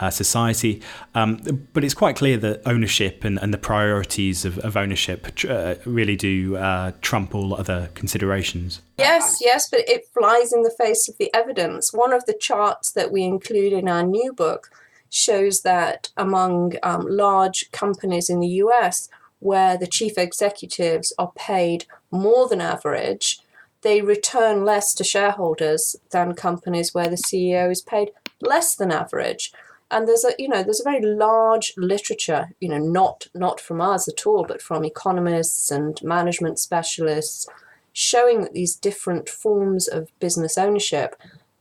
uh, 0.00 0.10
society. 0.10 0.82
Um, 1.14 1.66
but 1.72 1.84
it's 1.84 1.94
quite 1.94 2.16
clear 2.16 2.36
that 2.38 2.62
ownership 2.66 3.24
and, 3.24 3.38
and 3.38 3.52
the 3.52 3.58
priorities 3.58 4.44
of, 4.44 4.58
of 4.58 4.76
ownership 4.76 5.28
uh, 5.48 5.76
really 5.84 6.16
do 6.16 6.56
uh, 6.56 6.92
trump 7.00 7.34
all 7.34 7.54
other 7.54 7.90
considerations. 7.94 8.80
Yes, 8.98 9.38
yes, 9.40 9.68
but 9.68 9.80
it 9.88 10.06
flies 10.12 10.52
in 10.52 10.62
the 10.62 10.74
face 10.76 11.08
of 11.08 11.18
the 11.18 11.32
evidence. 11.34 11.92
One 11.92 12.12
of 12.12 12.26
the 12.26 12.34
charts 12.34 12.92
that 12.92 13.12
we 13.12 13.22
include 13.22 13.72
in 13.72 13.88
our 13.88 14.02
new 14.02 14.32
book 14.32 14.70
shows 15.10 15.60
that 15.60 16.10
among 16.16 16.74
um, 16.82 17.06
large 17.08 17.70
companies 17.70 18.28
in 18.28 18.40
the 18.40 18.48
US, 18.48 19.08
where 19.38 19.76
the 19.76 19.86
chief 19.86 20.18
executives 20.18 21.12
are 21.18 21.32
paid 21.36 21.84
more 22.10 22.48
than 22.48 22.60
average, 22.60 23.40
they 23.82 24.00
return 24.00 24.64
less 24.64 24.94
to 24.94 25.04
shareholders 25.04 25.94
than 26.10 26.34
companies 26.34 26.94
where 26.94 27.08
the 27.08 27.16
CEO 27.16 27.70
is 27.70 27.82
paid 27.82 28.10
less 28.40 28.74
than 28.74 28.90
average 28.90 29.52
and 29.90 30.08
there's 30.08 30.24
a 30.24 30.32
you 30.38 30.48
know 30.48 30.62
there's 30.62 30.80
a 30.80 30.90
very 30.90 31.04
large 31.04 31.72
literature 31.76 32.50
you 32.60 32.68
know 32.68 32.78
not 32.78 33.26
not 33.34 33.60
from 33.60 33.80
us 33.80 34.08
at 34.08 34.26
all 34.26 34.44
but 34.44 34.62
from 34.62 34.84
economists 34.84 35.70
and 35.70 36.02
management 36.02 36.58
specialists 36.58 37.46
showing 37.92 38.40
that 38.40 38.54
these 38.54 38.74
different 38.74 39.28
forms 39.28 39.86
of 39.86 40.10
business 40.18 40.58
ownership 40.58 41.14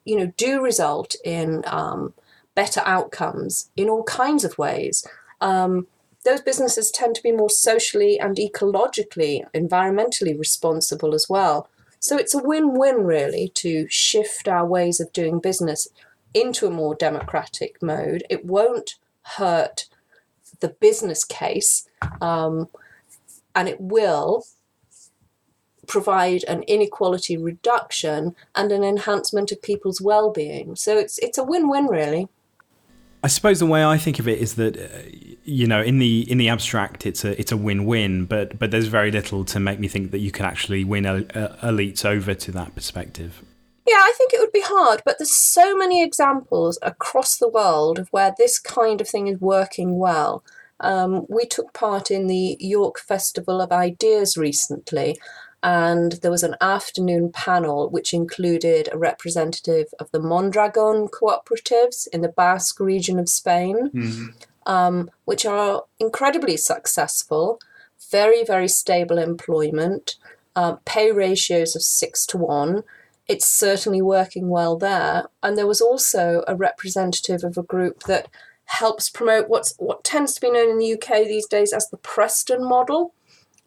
you 0.06 0.18
know 0.18 0.32
do 0.38 0.62
result 0.62 1.16
in 1.24 1.64
um, 1.68 2.14
better 2.56 2.82
outcomes 2.86 3.70
in 3.76 3.90
all 3.90 4.04
kinds 4.04 4.44
of 4.44 4.58
ways. 4.58 5.06
Um, 5.42 5.88
those 6.26 6.42
businesses 6.42 6.90
tend 6.90 7.16
to 7.16 7.24
be 7.24 7.32
more 7.32 7.50
socially 7.50 8.20
and 8.20 8.38
ecologically 8.38 9.44
environmentally 9.54 10.38
responsible 10.38 11.14
as 11.14 11.28
well. 11.30 11.70
So 12.00 12.18
it's 12.18 12.34
a 12.34 12.44
win-win 12.44 13.04
really 13.04 13.50
to 13.56 13.88
shift 13.90 14.48
our 14.48 14.66
ways 14.66 15.00
of 15.00 15.12
doing 15.14 15.40
business 15.40 15.88
into 16.34 16.68
a 16.68 16.72
more 16.72 16.96
democratic 16.96 17.82
mode. 17.82 18.24
It 18.30 18.46
won't 18.46 18.96
hurt 19.24 19.88
the 20.60 20.70
business 20.70 21.24
case, 21.24 21.88
um, 22.22 22.70
and 23.56 23.68
it 23.68 23.80
will 23.80 24.46
provide 25.88 26.44
an 26.46 26.64
inequality 26.64 27.38
reduction 27.38 28.36
and 28.56 28.72
an 28.72 28.84
enhancement 28.84 29.52
of 29.52 29.62
people's 29.62 30.02
well-being. 30.02 30.76
So 30.76 30.98
it's 30.98 31.18
it's 31.20 31.38
a 31.38 31.44
win-win, 31.44 31.88
really. 31.88 32.30
I 33.24 33.28
suppose 33.28 33.60
the 33.60 33.66
way 33.66 33.86
I 33.86 33.98
think 33.98 34.20
of 34.20 34.28
it 34.28 34.40
is 34.40 34.56
that 34.56 34.78
uh, 34.78 35.10
you 35.46 35.66
know 35.66 35.82
in 35.82 36.00
the 36.00 36.30
in 36.30 36.38
the 36.38 36.50
abstract 36.50 37.06
it's 37.06 37.24
a 37.24 37.40
it's 37.40 37.52
a 37.52 37.58
win-win, 37.58 38.26
but 38.26 38.60
but 38.60 38.72
there's 38.72 38.88
very 38.88 39.12
little 39.12 39.46
to 39.46 39.60
make 39.60 39.80
me 39.80 39.88
think 39.88 40.12
that 40.12 40.20
you 40.20 40.32
can 40.32 40.46
actually 40.46 40.84
win 40.84 41.06
a, 41.06 41.22
elites 41.64 42.04
over 42.04 42.34
to 42.34 42.52
that 42.52 42.76
perspective. 42.76 43.42
Yeah, 43.86 43.96
I 43.96 44.14
think 44.18 44.34
it 44.34 44.40
would 44.40 44.54
be 44.54 44.64
hard, 44.64 45.02
but 45.04 45.18
there's 45.20 45.36
so 45.36 45.76
many 45.76 46.02
examples 46.02 46.80
across 46.82 47.38
the 47.38 47.50
world 47.50 48.00
of 48.00 48.08
where 48.10 48.34
this 48.38 48.58
kind 48.58 49.02
of 49.02 49.10
thing 49.10 49.28
is 49.28 49.42
working 49.42 49.98
well. 49.98 50.44
Um, 50.80 51.26
we 51.30 51.46
took 51.46 51.74
part 51.74 52.10
in 52.10 52.28
the 52.28 52.58
York 52.60 53.00
Festival 53.00 53.62
of 53.62 53.72
Ideas 53.72 54.38
recently, 54.38 55.18
and 55.62 56.14
there 56.22 56.32
was 56.32 56.44
an 56.44 56.56
afternoon 56.62 57.32
panel 57.32 57.90
which 57.90 58.14
included 58.14 58.90
a 58.92 58.98
representative 58.98 59.88
of 60.00 60.10
the 60.12 60.20
Mondragon 60.20 61.08
cooperatives 61.08 62.08
in 62.12 62.22
the 62.22 62.30
Basque 62.30 62.80
region 62.80 63.20
of 63.20 63.30
Spain, 63.30 63.90
mm-hmm. 63.90 64.28
um, 64.66 65.10
which 65.26 65.46
are 65.46 65.84
incredibly 66.00 66.58
successful, 66.58 67.60
very, 68.12 68.44
very 68.44 68.68
stable 68.68 69.18
employment, 69.18 70.16
uh, 70.56 70.76
pay 70.86 71.12
ratios 71.12 71.76
of 71.76 71.82
six 71.82 72.26
to 72.28 72.38
one 72.38 72.84
it's 73.28 73.50
certainly 73.50 74.02
working 74.02 74.50
well 74.50 74.78
there. 74.78 75.26
And 75.42 75.58
there 75.58 75.68
was 75.68 75.82
also 75.82 76.44
a 76.48 76.56
representative 76.56 77.44
of 77.44 77.58
a 77.58 77.64
group 77.64 78.04
that 78.04 78.28
helps 78.66 79.10
promote 79.10 79.50
what's 79.50 79.76
what 79.78 80.04
tends 80.04 80.34
to 80.34 80.42
be 80.42 80.52
known 80.52 80.70
in 80.70 80.78
the 80.78 80.94
UK 80.94 81.26
these 81.26 81.48
days 81.48 81.74
as 81.74 81.90
the 81.90 81.98
Preston 81.98 82.64
model, 82.64 83.14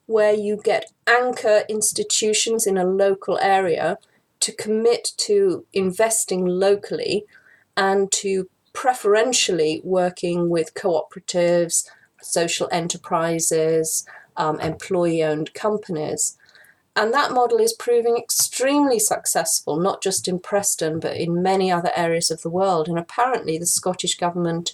where 0.06 0.34
you 0.34 0.60
get 0.62 0.92
anchor 1.06 1.62
institutions 1.68 2.66
in 2.66 2.76
a 2.76 2.84
local 2.84 3.38
area 3.38 3.98
to 4.40 4.52
commit 4.52 5.12
to 5.16 5.64
investing 5.72 6.44
locally 6.44 7.24
and 7.76 8.10
to 8.12 8.48
preferentially 8.72 9.80
working 9.84 10.50
with 10.50 10.74
cooperatives, 10.74 11.88
social 12.22 12.68
enterprises, 12.70 14.06
um, 14.36 14.60
employee 14.60 15.22
owned 15.22 15.52
companies. 15.54 16.36
And 16.96 17.12
that 17.12 17.32
model 17.32 17.58
is 17.58 17.74
proving 17.74 18.16
extremely 18.16 18.98
successful, 18.98 19.76
not 19.76 20.02
just 20.02 20.26
in 20.26 20.38
Preston, 20.38 20.98
but 20.98 21.14
in 21.14 21.42
many 21.42 21.70
other 21.70 21.90
areas 21.94 22.30
of 22.30 22.40
the 22.40 22.48
world. 22.48 22.88
And 22.88 22.98
apparently, 22.98 23.58
the 23.58 23.66
Scottish 23.66 24.16
Government 24.16 24.72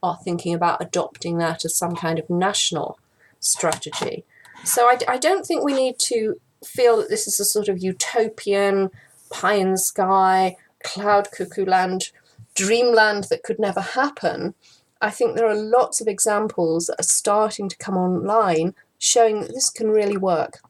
are 0.00 0.16
thinking 0.22 0.54
about 0.54 0.80
adopting 0.80 1.38
that 1.38 1.64
as 1.64 1.76
some 1.76 1.96
kind 1.96 2.20
of 2.20 2.30
national 2.30 3.00
strategy. 3.40 4.24
So 4.62 4.84
I, 4.84 4.98
I 5.08 5.18
don't 5.18 5.44
think 5.44 5.64
we 5.64 5.74
need 5.74 5.98
to 6.10 6.40
feel 6.64 6.96
that 6.98 7.08
this 7.08 7.26
is 7.26 7.40
a 7.40 7.44
sort 7.44 7.68
of 7.68 7.82
utopian, 7.82 8.90
pie 9.30 9.54
in 9.54 9.72
the 9.72 9.78
sky, 9.78 10.56
cloud 10.84 11.28
cuckoo 11.32 11.64
land, 11.64 12.12
dreamland 12.54 13.24
that 13.24 13.42
could 13.42 13.58
never 13.58 13.80
happen. 13.80 14.54
I 15.00 15.10
think 15.10 15.34
there 15.34 15.48
are 15.48 15.56
lots 15.56 16.00
of 16.00 16.06
examples 16.06 16.86
that 16.86 17.00
are 17.00 17.02
starting 17.02 17.68
to 17.68 17.76
come 17.76 17.96
online 17.96 18.74
showing 18.98 19.40
that 19.40 19.52
this 19.52 19.70
can 19.70 19.88
really 19.88 20.16
work 20.16 20.60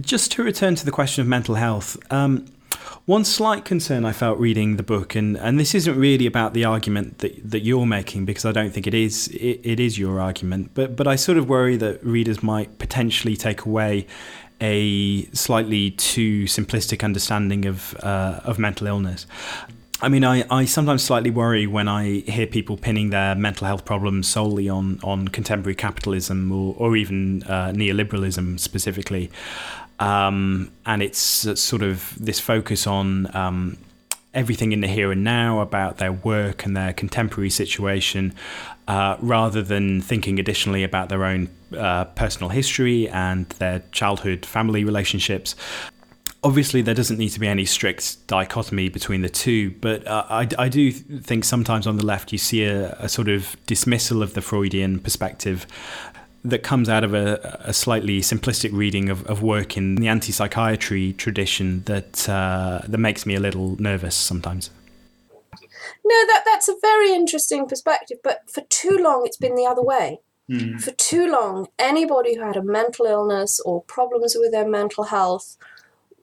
just 0.00 0.32
to 0.32 0.42
return 0.42 0.74
to 0.74 0.84
the 0.84 0.90
question 0.90 1.22
of 1.22 1.28
mental 1.28 1.54
health, 1.54 1.96
um, 2.12 2.46
one 3.06 3.24
slight 3.24 3.64
concern 3.64 4.04
I 4.04 4.12
felt 4.12 4.38
reading 4.38 4.76
the 4.76 4.82
book, 4.82 5.14
and, 5.14 5.36
and 5.36 5.60
this 5.60 5.74
isn't 5.74 5.96
really 5.96 6.26
about 6.26 6.54
the 6.54 6.64
argument 6.64 7.18
that, 7.18 7.50
that 7.50 7.60
you're 7.60 7.86
making, 7.86 8.24
because 8.24 8.44
I 8.44 8.52
don't 8.52 8.72
think 8.72 8.86
it 8.86 8.94
is 8.94 9.28
it, 9.28 9.60
it 9.62 9.78
is 9.78 9.98
your 9.98 10.20
argument, 10.20 10.70
but 10.74 10.96
but 10.96 11.06
I 11.06 11.16
sort 11.16 11.38
of 11.38 11.48
worry 11.48 11.76
that 11.76 12.04
readers 12.04 12.42
might 12.42 12.78
potentially 12.78 13.36
take 13.36 13.66
away 13.66 14.06
a 14.60 15.24
slightly 15.32 15.90
too 15.90 16.44
simplistic 16.44 17.04
understanding 17.04 17.66
of 17.66 17.94
uh, 18.02 18.40
of 18.44 18.58
mental 18.58 18.86
illness. 18.86 19.26
I 20.04 20.10
mean, 20.10 20.22
I, 20.22 20.44
I 20.50 20.66
sometimes 20.66 21.02
slightly 21.02 21.30
worry 21.30 21.66
when 21.66 21.88
I 21.88 22.20
hear 22.20 22.46
people 22.46 22.76
pinning 22.76 23.08
their 23.08 23.34
mental 23.34 23.66
health 23.66 23.86
problems 23.86 24.28
solely 24.28 24.68
on, 24.68 25.00
on 25.02 25.28
contemporary 25.28 25.74
capitalism 25.74 26.52
or, 26.52 26.74
or 26.76 26.94
even 26.94 27.42
uh, 27.44 27.72
neoliberalism 27.74 28.60
specifically. 28.60 29.30
Um, 29.98 30.70
and 30.84 31.02
it's 31.02 31.46
uh, 31.46 31.54
sort 31.54 31.82
of 31.82 32.14
this 32.22 32.38
focus 32.38 32.86
on 32.86 33.34
um, 33.34 33.78
everything 34.34 34.72
in 34.72 34.82
the 34.82 34.88
here 34.88 35.10
and 35.10 35.24
now 35.24 35.60
about 35.60 35.96
their 35.96 36.12
work 36.12 36.66
and 36.66 36.76
their 36.76 36.92
contemporary 36.92 37.48
situation, 37.48 38.34
uh, 38.86 39.16
rather 39.20 39.62
than 39.62 40.02
thinking 40.02 40.38
additionally 40.38 40.84
about 40.84 41.08
their 41.08 41.24
own 41.24 41.48
uh, 41.78 42.04
personal 42.04 42.50
history 42.50 43.08
and 43.08 43.48
their 43.58 43.82
childhood 43.92 44.44
family 44.44 44.84
relationships. 44.84 45.54
Obviously, 46.44 46.82
there 46.82 46.94
doesn't 46.94 47.16
need 47.16 47.30
to 47.30 47.40
be 47.40 47.48
any 47.48 47.64
strict 47.64 48.26
dichotomy 48.26 48.90
between 48.90 49.22
the 49.22 49.30
two, 49.30 49.70
but 49.80 50.06
uh, 50.06 50.26
I, 50.28 50.48
I, 50.58 50.68
do 50.68 50.92
think 50.92 51.42
sometimes 51.42 51.86
on 51.86 51.96
the 51.96 52.04
left 52.04 52.32
you 52.32 52.38
see 52.38 52.64
a, 52.64 52.92
a 52.98 53.08
sort 53.08 53.28
of 53.28 53.56
dismissal 53.66 54.22
of 54.22 54.34
the 54.34 54.42
Freudian 54.42 54.98
perspective 55.00 55.66
that 56.44 56.62
comes 56.62 56.90
out 56.90 57.02
of 57.02 57.14
a, 57.14 57.60
a 57.64 57.72
slightly 57.72 58.20
simplistic 58.20 58.70
reading 58.72 59.08
of, 59.08 59.26
of 59.26 59.42
work 59.42 59.78
in 59.78 59.94
the 59.94 60.06
anti-psychiatry 60.06 61.14
tradition 61.14 61.82
that 61.84 62.28
uh, 62.28 62.82
that 62.86 62.98
makes 62.98 63.24
me 63.24 63.34
a 63.34 63.40
little 63.40 63.80
nervous 63.80 64.14
sometimes. 64.14 64.70
No, 66.04 66.26
that 66.26 66.42
that's 66.44 66.68
a 66.68 66.74
very 66.82 67.12
interesting 67.12 67.66
perspective, 67.66 68.18
but 68.22 68.42
for 68.50 68.62
too 68.68 68.98
long 69.00 69.22
it's 69.24 69.38
been 69.38 69.54
the 69.54 69.66
other 69.66 69.82
way. 69.82 70.20
Mm. 70.50 70.78
For 70.78 70.90
too 70.90 71.26
long, 71.26 71.68
anybody 71.78 72.36
who 72.36 72.42
had 72.42 72.56
a 72.56 72.62
mental 72.62 73.06
illness 73.06 73.60
or 73.60 73.82
problems 73.82 74.36
with 74.38 74.52
their 74.52 74.68
mental 74.68 75.04
health 75.04 75.56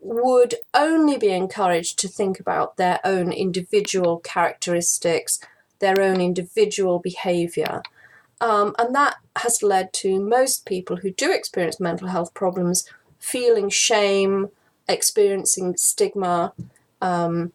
would 0.01 0.55
only 0.73 1.17
be 1.17 1.29
encouraged 1.29 1.99
to 1.99 2.07
think 2.07 2.39
about 2.39 2.77
their 2.77 2.99
own 3.03 3.31
individual 3.31 4.19
characteristics, 4.19 5.39
their 5.79 6.01
own 6.01 6.19
individual 6.19 6.99
behavior. 6.99 7.81
Um, 8.41 8.75
and 8.79 8.93
that 8.95 9.17
has 9.37 9.61
led 9.61 9.93
to 9.93 10.19
most 10.19 10.65
people 10.65 10.97
who 10.97 11.11
do 11.11 11.31
experience 11.31 11.79
mental 11.79 12.07
health 12.07 12.33
problems 12.33 12.89
feeling 13.19 13.69
shame, 13.69 14.49
experiencing 14.89 15.77
stigma. 15.77 16.53
Um, 17.01 17.53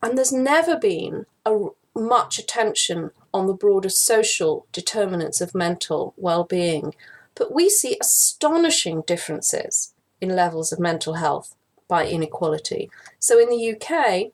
and 0.00 0.16
there's 0.16 0.32
never 0.32 0.76
been 0.76 1.26
a, 1.44 1.66
much 1.96 2.38
attention 2.38 3.10
on 3.34 3.48
the 3.48 3.54
broader 3.54 3.88
social 3.88 4.66
determinants 4.72 5.40
of 5.40 5.54
mental 5.54 6.14
well 6.16 6.44
being. 6.44 6.94
But 7.34 7.52
we 7.52 7.68
see 7.68 7.98
astonishing 8.00 9.02
differences 9.02 9.94
in 10.20 10.34
levels 10.34 10.72
of 10.72 10.78
mental 10.78 11.14
health 11.14 11.54
by 11.88 12.06
inequality. 12.06 12.90
So 13.18 13.40
in 13.40 13.48
the 13.48 13.74
UK, 13.74 14.32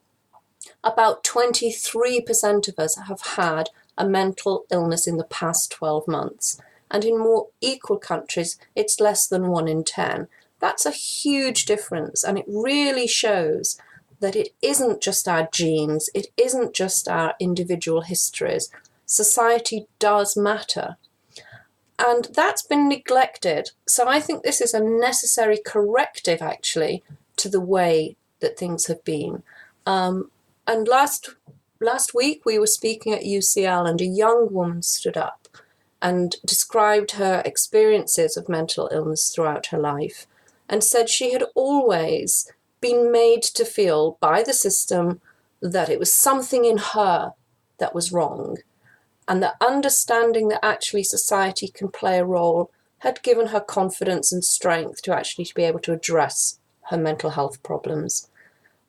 about 0.83 1.25
23% 1.25 2.69
of 2.69 2.79
us 2.79 2.97
have 2.97 3.21
had 3.21 3.71
a 3.97 4.07
mental 4.07 4.65
illness 4.71 5.07
in 5.07 5.17
the 5.17 5.25
past 5.25 5.71
12 5.71 6.09
months. 6.09 6.61
And 6.91 7.05
in 7.05 7.19
more 7.19 7.49
equal 7.61 7.99
countries, 7.99 8.59
it's 8.75 9.01
less 9.01 9.27
than 9.27 9.49
1 9.49 9.69
in 9.69 9.85
10. 9.85 10.29
That's 10.61 10.87
a 10.87 10.91
huge 10.91 11.65
difference, 11.67 12.25
and 12.25 12.39
it 12.39 12.45
really 12.49 13.07
shows 13.07 13.79
that 14.21 14.37
it 14.37 14.55
isn't 14.63 15.03
just 15.03 15.29
our 15.29 15.49
genes, 15.53 16.09
it 16.15 16.29
isn't 16.37 16.75
just 16.75 17.09
our 17.09 17.35
individual 17.39 18.03
histories. 18.03 18.71
Society 19.05 19.87
does 19.99 20.37
matter. 20.37 20.97
And 21.99 22.29
that's 22.33 22.63
been 22.63 22.89
neglected. 22.89 23.73
So 23.87 24.09
I 24.09 24.21
think 24.21 24.43
this 24.43 24.61
is 24.61 24.73
a 24.73 24.81
necessary 24.81 25.59
corrective, 25.65 26.41
actually, 26.41 27.03
to 27.37 27.49
the 27.49 27.61
way 27.61 28.17
that 28.41 28.59
things 28.59 28.87
have 28.87 29.05
been. 29.05 29.43
Um, 29.87 30.31
and 30.67 30.89
last 30.89 31.35
last 31.81 32.15
week 32.15 32.45
we 32.45 32.59
were 32.59 32.67
speaking 32.67 33.13
at 33.13 33.23
UCL, 33.23 33.89
and 33.89 34.01
a 34.01 34.07
young 34.07 34.53
woman 34.53 34.83
stood 34.83 35.17
up 35.17 35.49
and 36.01 36.37
described 36.45 37.13
her 37.13 37.43
experiences 37.45 38.37
of 38.37 38.49
mental 38.49 38.91
illness 38.93 39.31
throughout 39.31 39.67
her 39.67 39.79
life 39.79 40.27
and 40.69 40.85
said 40.85 41.09
she 41.09 41.33
had 41.33 41.45
always 41.55 42.51
been 42.81 43.11
made 43.11 43.43
to 43.43 43.65
feel 43.65 44.19
by 44.21 44.43
the 44.43 44.53
system 44.53 45.21
that 45.63 45.89
it 45.89 45.99
was 45.99 46.13
something 46.13 46.65
in 46.67 46.77
her 46.77 47.33
that 47.79 47.95
was 47.95 48.13
wrong 48.13 48.59
and 49.27 49.43
that 49.43 49.57
understanding 49.61 50.49
that 50.49 50.65
actually 50.65 51.03
society 51.03 51.69
can 51.69 51.89
play 51.89 52.19
a 52.19 52.25
role 52.25 52.71
had 52.99 53.23
given 53.23 53.49
her 53.49 53.61
confidence 53.61 54.33
and 54.33 54.45
strength 54.45 55.01
to 55.03 55.15
actually 55.15 55.47
be 55.55 55.65
able 55.65 55.81
to 55.81 55.93
address 55.93 56.59
her 56.91 56.97
mental 56.97 57.31
health 57.31 57.63
problems. 57.63 58.29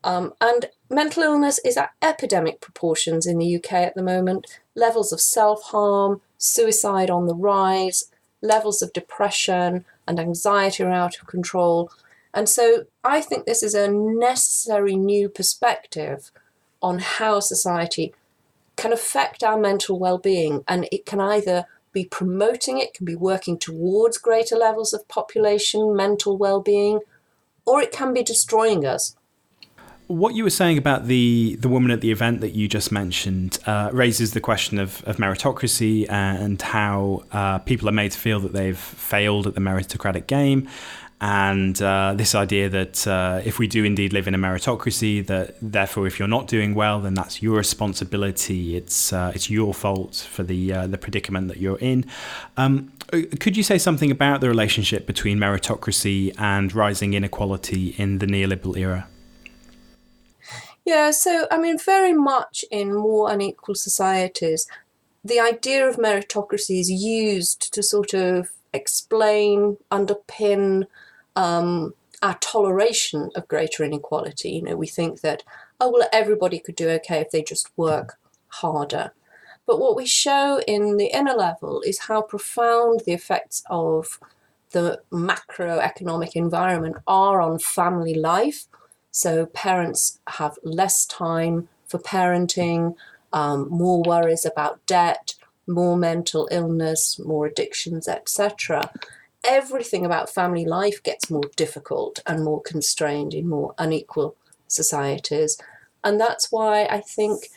Um, 0.04 0.34
and 0.40 0.68
mental 0.90 1.24
illness 1.24 1.60
is 1.66 1.78
at 1.78 1.92
epidemic 2.02 2.62
proportions 2.62 3.26
in 3.26 3.40
the 3.40 3.56
UK 3.56 3.74
at 3.74 3.96
the 3.96 4.04
moment. 4.04 4.60
Levels 4.76 5.12
of 5.12 5.20
self 5.20 5.64
harm, 5.64 6.22
suicide 6.38 7.10
on 7.10 7.26
the 7.26 7.36
rise, 7.36 8.12
levels 8.42 8.82
of 8.82 8.94
depression 8.94 9.86
and 10.08 10.20
anxiety 10.20 10.84
are 10.84 10.92
out 10.92 11.18
of 11.20 11.28
control. 11.28 11.90
And 12.34 12.48
so 12.48 12.86
I 13.04 13.22
think 13.22 13.46
this 13.46 13.64
is 13.64 13.74
a 13.74 13.88
necessary 13.92 14.96
new 14.96 15.28
perspective 15.30 16.32
on 16.82 17.00
how 17.00 17.40
society 17.40 18.14
can 18.76 18.94
affect 18.94 19.44
our 19.44 19.58
mental 19.58 19.98
well 19.98 20.18
being. 20.18 20.64
And 20.68 20.88
it 20.92 21.06
can 21.06 21.20
either 21.20 21.66
be 21.94 22.06
promoting 22.06 22.78
it, 22.78 22.94
can 22.94 23.06
be 23.06 23.16
working 23.16 23.58
towards 23.58 24.18
greater 24.18 24.56
levels 24.56 24.94
of 24.94 25.08
population 25.08 25.96
mental 25.96 26.38
well 26.38 26.60
being, 26.62 27.00
or 27.66 27.82
it 27.82 27.92
can 27.92 28.14
be 28.14 28.24
destroying 28.24 28.86
us. 28.86 29.16
What 30.08 30.36
you 30.36 30.44
were 30.44 30.52
saying 30.52 30.78
about 30.78 31.08
the 31.08 31.58
the 31.60 31.68
woman 31.68 31.90
at 31.90 32.02
the 32.02 32.12
event 32.12 32.42
that 32.42 32.52
you 32.52 32.68
just 32.68 32.92
mentioned 32.92 33.58
uh, 33.66 33.90
raises 33.92 34.34
the 34.34 34.40
question 34.40 34.78
of, 34.78 35.04
of 35.06 35.18
meritocracy 35.18 36.08
and 36.08 36.62
how 36.62 37.24
uh, 37.32 37.58
people 37.60 37.90
are 37.90 37.92
made 37.92 38.12
to 38.12 38.20
feel 38.20 38.40
that 38.42 38.54
they've 38.54 38.78
failed 38.78 39.48
at 39.48 39.56
the 39.56 39.62
meritocratic 39.62 40.28
game, 40.28 40.70
and 41.22 41.82
uh, 41.82 42.14
this 42.16 42.36
idea 42.36 42.68
that 42.70 43.08
uh, 43.08 43.42
if 43.46 43.58
we 43.58 43.68
do 43.68 43.86
indeed 43.86 44.12
live 44.12 44.28
in 44.28 44.36
a 44.36 44.38
meritocracy, 44.38 45.26
that 45.28 45.56
therefore 45.62 46.08
if 46.08 46.20
you're 46.20 46.28
not 46.28 46.48
doing 46.48 46.76
well, 46.76 47.00
then 47.00 47.14
that's 47.14 47.42
your 47.42 47.56
responsibility. 47.58 48.76
It's 48.76 49.14
uh, 49.14 49.32
it's 49.34 49.50
your 49.50 49.74
fault 49.74 50.28
for 50.30 50.44
the 50.44 50.74
uh, 50.74 50.88
the 50.88 50.98
predicament 50.98 51.48
that 51.48 51.58
you're 51.58 51.80
in. 51.80 52.06
Um, 52.58 52.92
could 53.40 53.56
you 53.56 53.64
say 53.64 53.78
something 53.78 54.12
about 54.12 54.42
the 54.42 54.50
relationship 54.50 55.06
between 55.08 55.38
meritocracy 55.38 56.34
and 56.38 56.74
rising 56.74 57.14
inequality 57.14 57.96
in 57.98 58.18
the 58.18 58.26
neoliberal 58.26 58.78
era? 58.78 59.08
Yeah, 60.84 61.12
so 61.12 61.48
I 61.50 61.58
mean, 61.58 61.80
very 61.80 62.14
much 62.14 62.66
in 62.70 62.94
more 62.94 63.32
unequal 63.32 63.76
societies, 63.76 64.68
the 65.24 65.40
idea 65.40 65.88
of 65.88 65.96
meritocracy 65.96 66.80
is 66.80 66.92
used 66.92 67.74
to 67.74 67.82
sort 67.82 68.14
of 68.14 68.50
explain, 68.74 69.78
underpin 69.92 70.86
um, 71.36 71.94
our 72.22 72.38
toleration 72.40 73.30
of 73.36 73.48
greater 73.48 73.84
inequality. 73.84 74.50
You 74.50 74.62
know, 74.64 74.76
we 74.76 74.88
think 74.88 75.22
that, 75.22 75.44
oh, 75.80 75.92
well, 75.92 76.08
everybody 76.12 76.60
could 76.60 76.76
do 76.76 76.90
okay 76.90 77.20
if 77.20 77.32
they 77.32 77.44
just 77.44 77.70
work 77.78 78.18
harder. 78.48 79.14
But 79.66 79.80
what 79.80 79.96
we 79.96 80.06
show 80.06 80.62
in 80.68 80.98
the 80.98 81.08
inner 81.08 81.34
level 81.34 81.82
is 81.82 82.02
how 82.02 82.22
profound 82.22 83.02
the 83.06 83.14
effects 83.14 83.64
of 83.70 84.20
the 84.72 85.02
macroeconomic 85.12 86.34
environment 86.34 86.98
are 87.08 87.42
on 87.42 87.60
family 87.60 88.14
life 88.14 88.68
so 89.16 89.46
parents 89.46 90.20
have 90.28 90.60
less 90.62 91.06
time 91.06 91.70
for 91.88 92.00
parenting, 92.00 92.96
um, 93.32 93.70
more 93.70 94.04
worries 94.06 94.46
about 94.46 94.86
debt, 94.88 95.36
more 95.66 95.96
mental 95.96 96.50
illness, 96.52 97.18
more 97.18 97.46
addictions, 97.46 98.10
etc. 98.10 98.92
Everything 99.48 100.06
about 100.06 100.30
family 100.30 100.66
life 100.66 101.02
gets 101.04 101.30
more 101.30 101.50
difficult 101.56 102.20
and 102.26 102.44
more 102.44 102.62
constrained 102.62 103.34
in 103.34 103.48
more 103.48 103.74
unequal 103.78 104.36
societies. 104.68 105.58
And 106.04 106.20
that's 106.20 106.52
why 106.52 106.86
I 106.86 107.02
think 107.02 107.48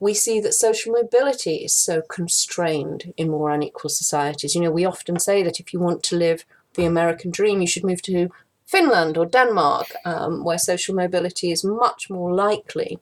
we 0.00 0.14
see 0.14 0.40
that 0.40 0.54
social 0.54 0.92
mobility 0.92 1.56
is 1.56 1.72
so 1.72 2.02
constrained 2.02 3.12
in 3.16 3.30
more 3.30 3.50
unequal 3.50 3.90
societies. 3.90 4.54
You 4.54 4.60
know, 4.62 4.70
we 4.70 4.84
often 4.84 5.18
say 5.18 5.42
that 5.42 5.60
if 5.60 5.72
you 5.72 5.80
want 5.80 6.02
to 6.04 6.16
live 6.16 6.44
the 6.74 6.84
American 6.84 7.30
dream, 7.30 7.60
you 7.60 7.66
should 7.66 7.84
move 7.84 8.02
to 8.02 8.28
Finland 8.66 9.16
or 9.16 9.26
Denmark, 9.26 9.88
um, 10.04 10.44
where 10.44 10.58
social 10.58 10.94
mobility 10.94 11.52
is 11.52 11.64
much 11.64 12.10
more 12.10 12.34
likely. 12.34 12.98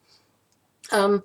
Um, 0.90 1.24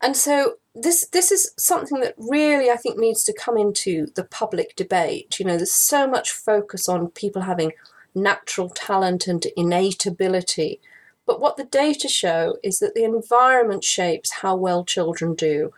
and 0.00 0.16
so 0.16 0.54
this 0.74 1.06
this 1.08 1.30
is 1.30 1.52
something 1.58 2.00
that 2.00 2.14
really 2.16 2.70
I 2.70 2.76
think 2.76 2.98
needs 2.98 3.24
to 3.24 3.32
come 3.32 3.56
into 3.56 4.06
the 4.14 4.24
public 4.24 4.76
debate. 4.76 5.38
You 5.38 5.46
know, 5.46 5.56
there's 5.56 5.72
so 5.72 6.06
much 6.06 6.30
focus 6.30 6.88
on 6.88 7.08
people 7.08 7.42
having 7.42 7.72
natural 8.14 8.70
talent 8.70 9.26
and 9.26 9.44
innate 9.56 10.06
ability. 10.06 10.80
But 11.26 11.40
what 11.40 11.56
the 11.56 11.64
data 11.64 12.08
show 12.08 12.56
is 12.62 12.78
that 12.78 12.94
the 12.94 13.04
environment 13.04 13.84
shapes 13.84 14.32
how 14.42 14.56
well 14.56 14.84
children 14.84 15.34
do 15.34 15.72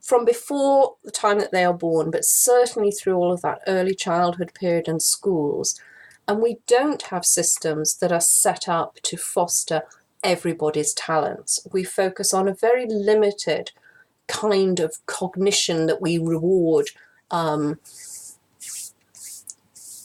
from 0.00 0.24
before 0.24 0.96
the 1.02 1.10
time 1.10 1.38
that 1.38 1.50
they 1.50 1.64
are 1.64 1.74
born, 1.74 2.10
but 2.10 2.24
certainly 2.26 2.90
through 2.90 3.14
all 3.16 3.32
of 3.32 3.40
that 3.40 3.62
early 3.66 3.94
childhood 3.94 4.52
period 4.54 4.86
and 4.86 5.02
schools. 5.02 5.80
And 6.28 6.40
we 6.42 6.58
don't 6.66 7.02
have 7.02 7.24
systems 7.24 7.96
that 7.96 8.12
are 8.12 8.20
set 8.20 8.68
up 8.68 8.96
to 9.02 9.16
foster 9.16 9.82
everybody's 10.24 10.92
talents. 10.94 11.64
We 11.72 11.84
focus 11.84 12.34
on 12.34 12.48
a 12.48 12.54
very 12.54 12.86
limited 12.86 13.70
kind 14.26 14.80
of 14.80 15.04
cognition 15.06 15.86
that 15.86 16.00
we 16.00 16.18
reward 16.18 16.90
um, 17.30 17.78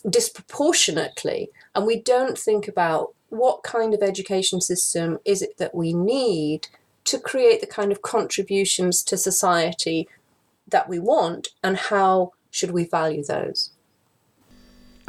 disproportionately. 0.07 1.49
And 1.73 1.85
we 1.85 1.99
don't 1.99 2.37
think 2.37 2.67
about 2.67 3.13
what 3.29 3.63
kind 3.63 3.93
of 3.93 4.01
education 4.01 4.59
system 4.59 5.19
is 5.25 5.41
it 5.41 5.57
that 5.57 5.73
we 5.73 5.93
need 5.93 6.67
to 7.05 7.19
create 7.19 7.61
the 7.61 7.67
kind 7.67 7.91
of 7.91 8.01
contributions 8.01 9.03
to 9.03 9.17
society 9.17 10.07
that 10.67 10.89
we 10.89 10.99
want 10.99 11.49
and 11.63 11.77
how 11.77 12.33
should 12.51 12.71
we 12.71 12.83
value 12.83 13.23
those. 13.23 13.71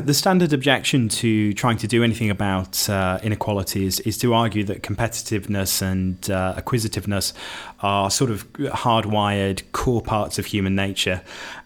The 0.00 0.14
standard 0.14 0.52
objection 0.52 1.08
to 1.08 1.52
trying 1.52 1.76
to 1.78 1.86
do 1.86 2.02
anything 2.02 2.30
about 2.30 2.88
uh, 2.88 3.18
inequality 3.22 3.84
is, 3.84 4.00
is 4.00 4.16
to 4.18 4.32
argue 4.32 4.64
that 4.64 4.82
competitiveness 4.82 5.82
and 5.82 6.30
uh, 6.30 6.54
acquisitiveness 6.56 7.34
are 7.80 8.10
sort 8.10 8.30
of 8.30 8.50
hardwired 8.54 9.62
core 9.72 10.00
parts 10.00 10.38
of 10.38 10.46
human 10.46 10.74
nature, 10.74 11.22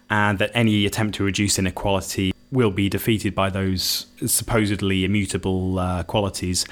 and 0.09 0.37
that 0.39 0.51
any 0.53 0.85
attempt 0.85 1.15
to 1.15 1.23
reduce 1.23 1.57
inequality 1.57 2.33
will 2.51 2.71
be 2.71 2.89
defeated 2.89 3.33
by 3.33 3.49
those 3.49 4.07
supposedly 4.25 5.05
immutable 5.05 5.79
uh, 5.79 6.03
qualities. 6.03 6.65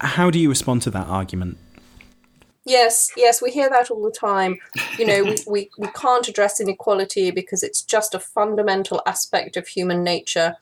How 0.00 0.30
do 0.30 0.38
you 0.38 0.48
respond 0.48 0.82
to 0.82 0.90
that 0.90 1.06
argument? 1.08 1.58
Yes, 2.64 3.10
yes, 3.16 3.42
we 3.42 3.50
hear 3.50 3.68
that 3.70 3.90
all 3.90 4.02
the 4.02 4.10
time. 4.12 4.58
You 4.98 5.06
know, 5.06 5.24
we, 5.24 5.36
we, 5.48 5.70
we 5.78 5.88
can't 5.88 6.28
address 6.28 6.60
inequality 6.60 7.32
because 7.32 7.64
it's 7.64 7.82
just 7.82 8.14
a 8.14 8.20
fundamental 8.20 9.02
aspect 9.04 9.56
of 9.56 9.66
human 9.66 10.04
nature 10.04 10.56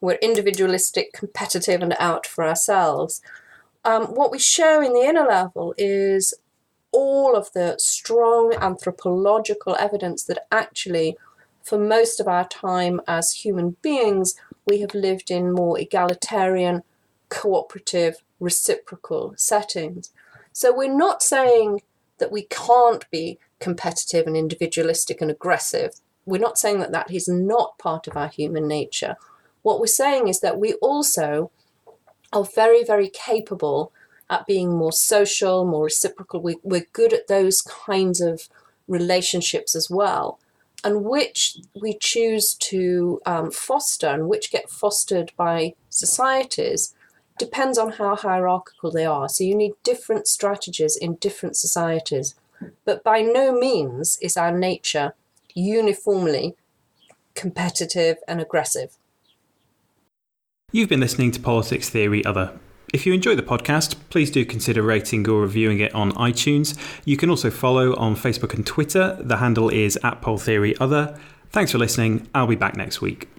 we're 0.00 0.18
individualistic, 0.22 1.12
competitive, 1.12 1.82
and 1.82 1.94
out 1.98 2.26
for 2.26 2.44
ourselves. 2.44 3.20
Um, 3.84 4.06
what 4.06 4.30
we 4.30 4.38
show 4.38 4.80
in 4.80 4.92
the 4.92 5.02
inner 5.02 5.24
level 5.24 5.74
is 5.78 6.34
all 6.92 7.36
of 7.36 7.52
the 7.52 7.76
strong 7.78 8.54
anthropological 8.54 9.76
evidence 9.78 10.24
that 10.24 10.46
actually, 10.50 11.16
for 11.62 11.78
most 11.78 12.20
of 12.20 12.28
our 12.28 12.48
time 12.48 13.00
as 13.06 13.32
human 13.32 13.76
beings, 13.82 14.34
we 14.66 14.80
have 14.80 14.94
lived 14.94 15.30
in 15.30 15.52
more 15.52 15.78
egalitarian, 15.78 16.82
cooperative, 17.28 18.16
reciprocal 18.38 19.34
settings. 19.36 20.10
So 20.52 20.74
we're 20.74 20.94
not 20.94 21.22
saying 21.22 21.82
that 22.18 22.32
we 22.32 22.42
can't 22.42 23.08
be 23.10 23.38
competitive 23.60 24.26
and 24.26 24.36
individualistic 24.36 25.20
and 25.20 25.30
aggressive. 25.30 25.94
We're 26.26 26.40
not 26.40 26.58
saying 26.58 26.80
that 26.80 26.92
that 26.92 27.10
is 27.10 27.28
not 27.28 27.78
part 27.78 28.06
of 28.08 28.16
our 28.16 28.28
human 28.28 28.66
nature. 28.66 29.16
What 29.62 29.80
we're 29.80 29.86
saying 29.86 30.28
is 30.28 30.40
that 30.40 30.58
we 30.58 30.74
also 30.74 31.50
are 32.32 32.44
very, 32.44 32.84
very 32.84 33.10
capable 33.10 33.92
at 34.28 34.46
being 34.46 34.76
more 34.76 34.92
social, 34.92 35.64
more 35.64 35.84
reciprocal. 35.84 36.40
We, 36.40 36.56
we're 36.62 36.86
good 36.92 37.12
at 37.12 37.26
those 37.26 37.60
kinds 37.62 38.20
of 38.20 38.48
relationships 38.86 39.74
as 39.74 39.90
well, 39.90 40.38
and 40.84 41.04
which 41.04 41.56
we 41.80 41.96
choose 41.98 42.54
to 42.54 43.20
um, 43.26 43.50
foster 43.50 44.08
and 44.08 44.28
which 44.28 44.50
get 44.50 44.70
fostered 44.70 45.32
by 45.36 45.74
societies 45.88 46.94
depends 47.38 47.78
on 47.78 47.92
how 47.92 48.14
hierarchical 48.14 48.90
they 48.90 49.06
are. 49.06 49.28
So 49.28 49.44
you 49.44 49.56
need 49.56 49.72
different 49.82 50.28
strategies 50.28 50.96
in 50.96 51.14
different 51.16 51.56
societies. 51.56 52.34
But 52.84 53.02
by 53.02 53.22
no 53.22 53.58
means 53.58 54.18
is 54.20 54.36
our 54.36 54.56
nature 54.56 55.14
uniformly 55.54 56.54
competitive 57.34 58.18
and 58.28 58.40
aggressive. 58.40 58.98
You've 60.72 60.88
been 60.88 61.00
listening 61.00 61.32
to 61.32 61.40
Politics 61.40 61.90
Theory 61.90 62.24
Other. 62.24 62.56
If 62.94 63.04
you 63.04 63.12
enjoy 63.12 63.34
the 63.34 63.42
podcast, 63.42 63.96
please 64.08 64.30
do 64.30 64.44
consider 64.44 64.82
rating 64.82 65.28
or 65.28 65.40
reviewing 65.40 65.80
it 65.80 65.92
on 65.96 66.12
iTunes. 66.12 66.78
You 67.04 67.16
can 67.16 67.28
also 67.28 67.50
follow 67.50 67.96
on 67.96 68.14
Facebook 68.14 68.54
and 68.54 68.64
Twitter. 68.64 69.18
The 69.20 69.38
handle 69.38 69.68
is 69.68 69.98
at 70.04 70.22
Pol 70.22 70.38
Theory 70.38 70.76
Other. 70.78 71.18
Thanks 71.50 71.72
for 71.72 71.78
listening. 71.78 72.28
I'll 72.36 72.46
be 72.46 72.54
back 72.54 72.76
next 72.76 73.00
week. 73.00 73.28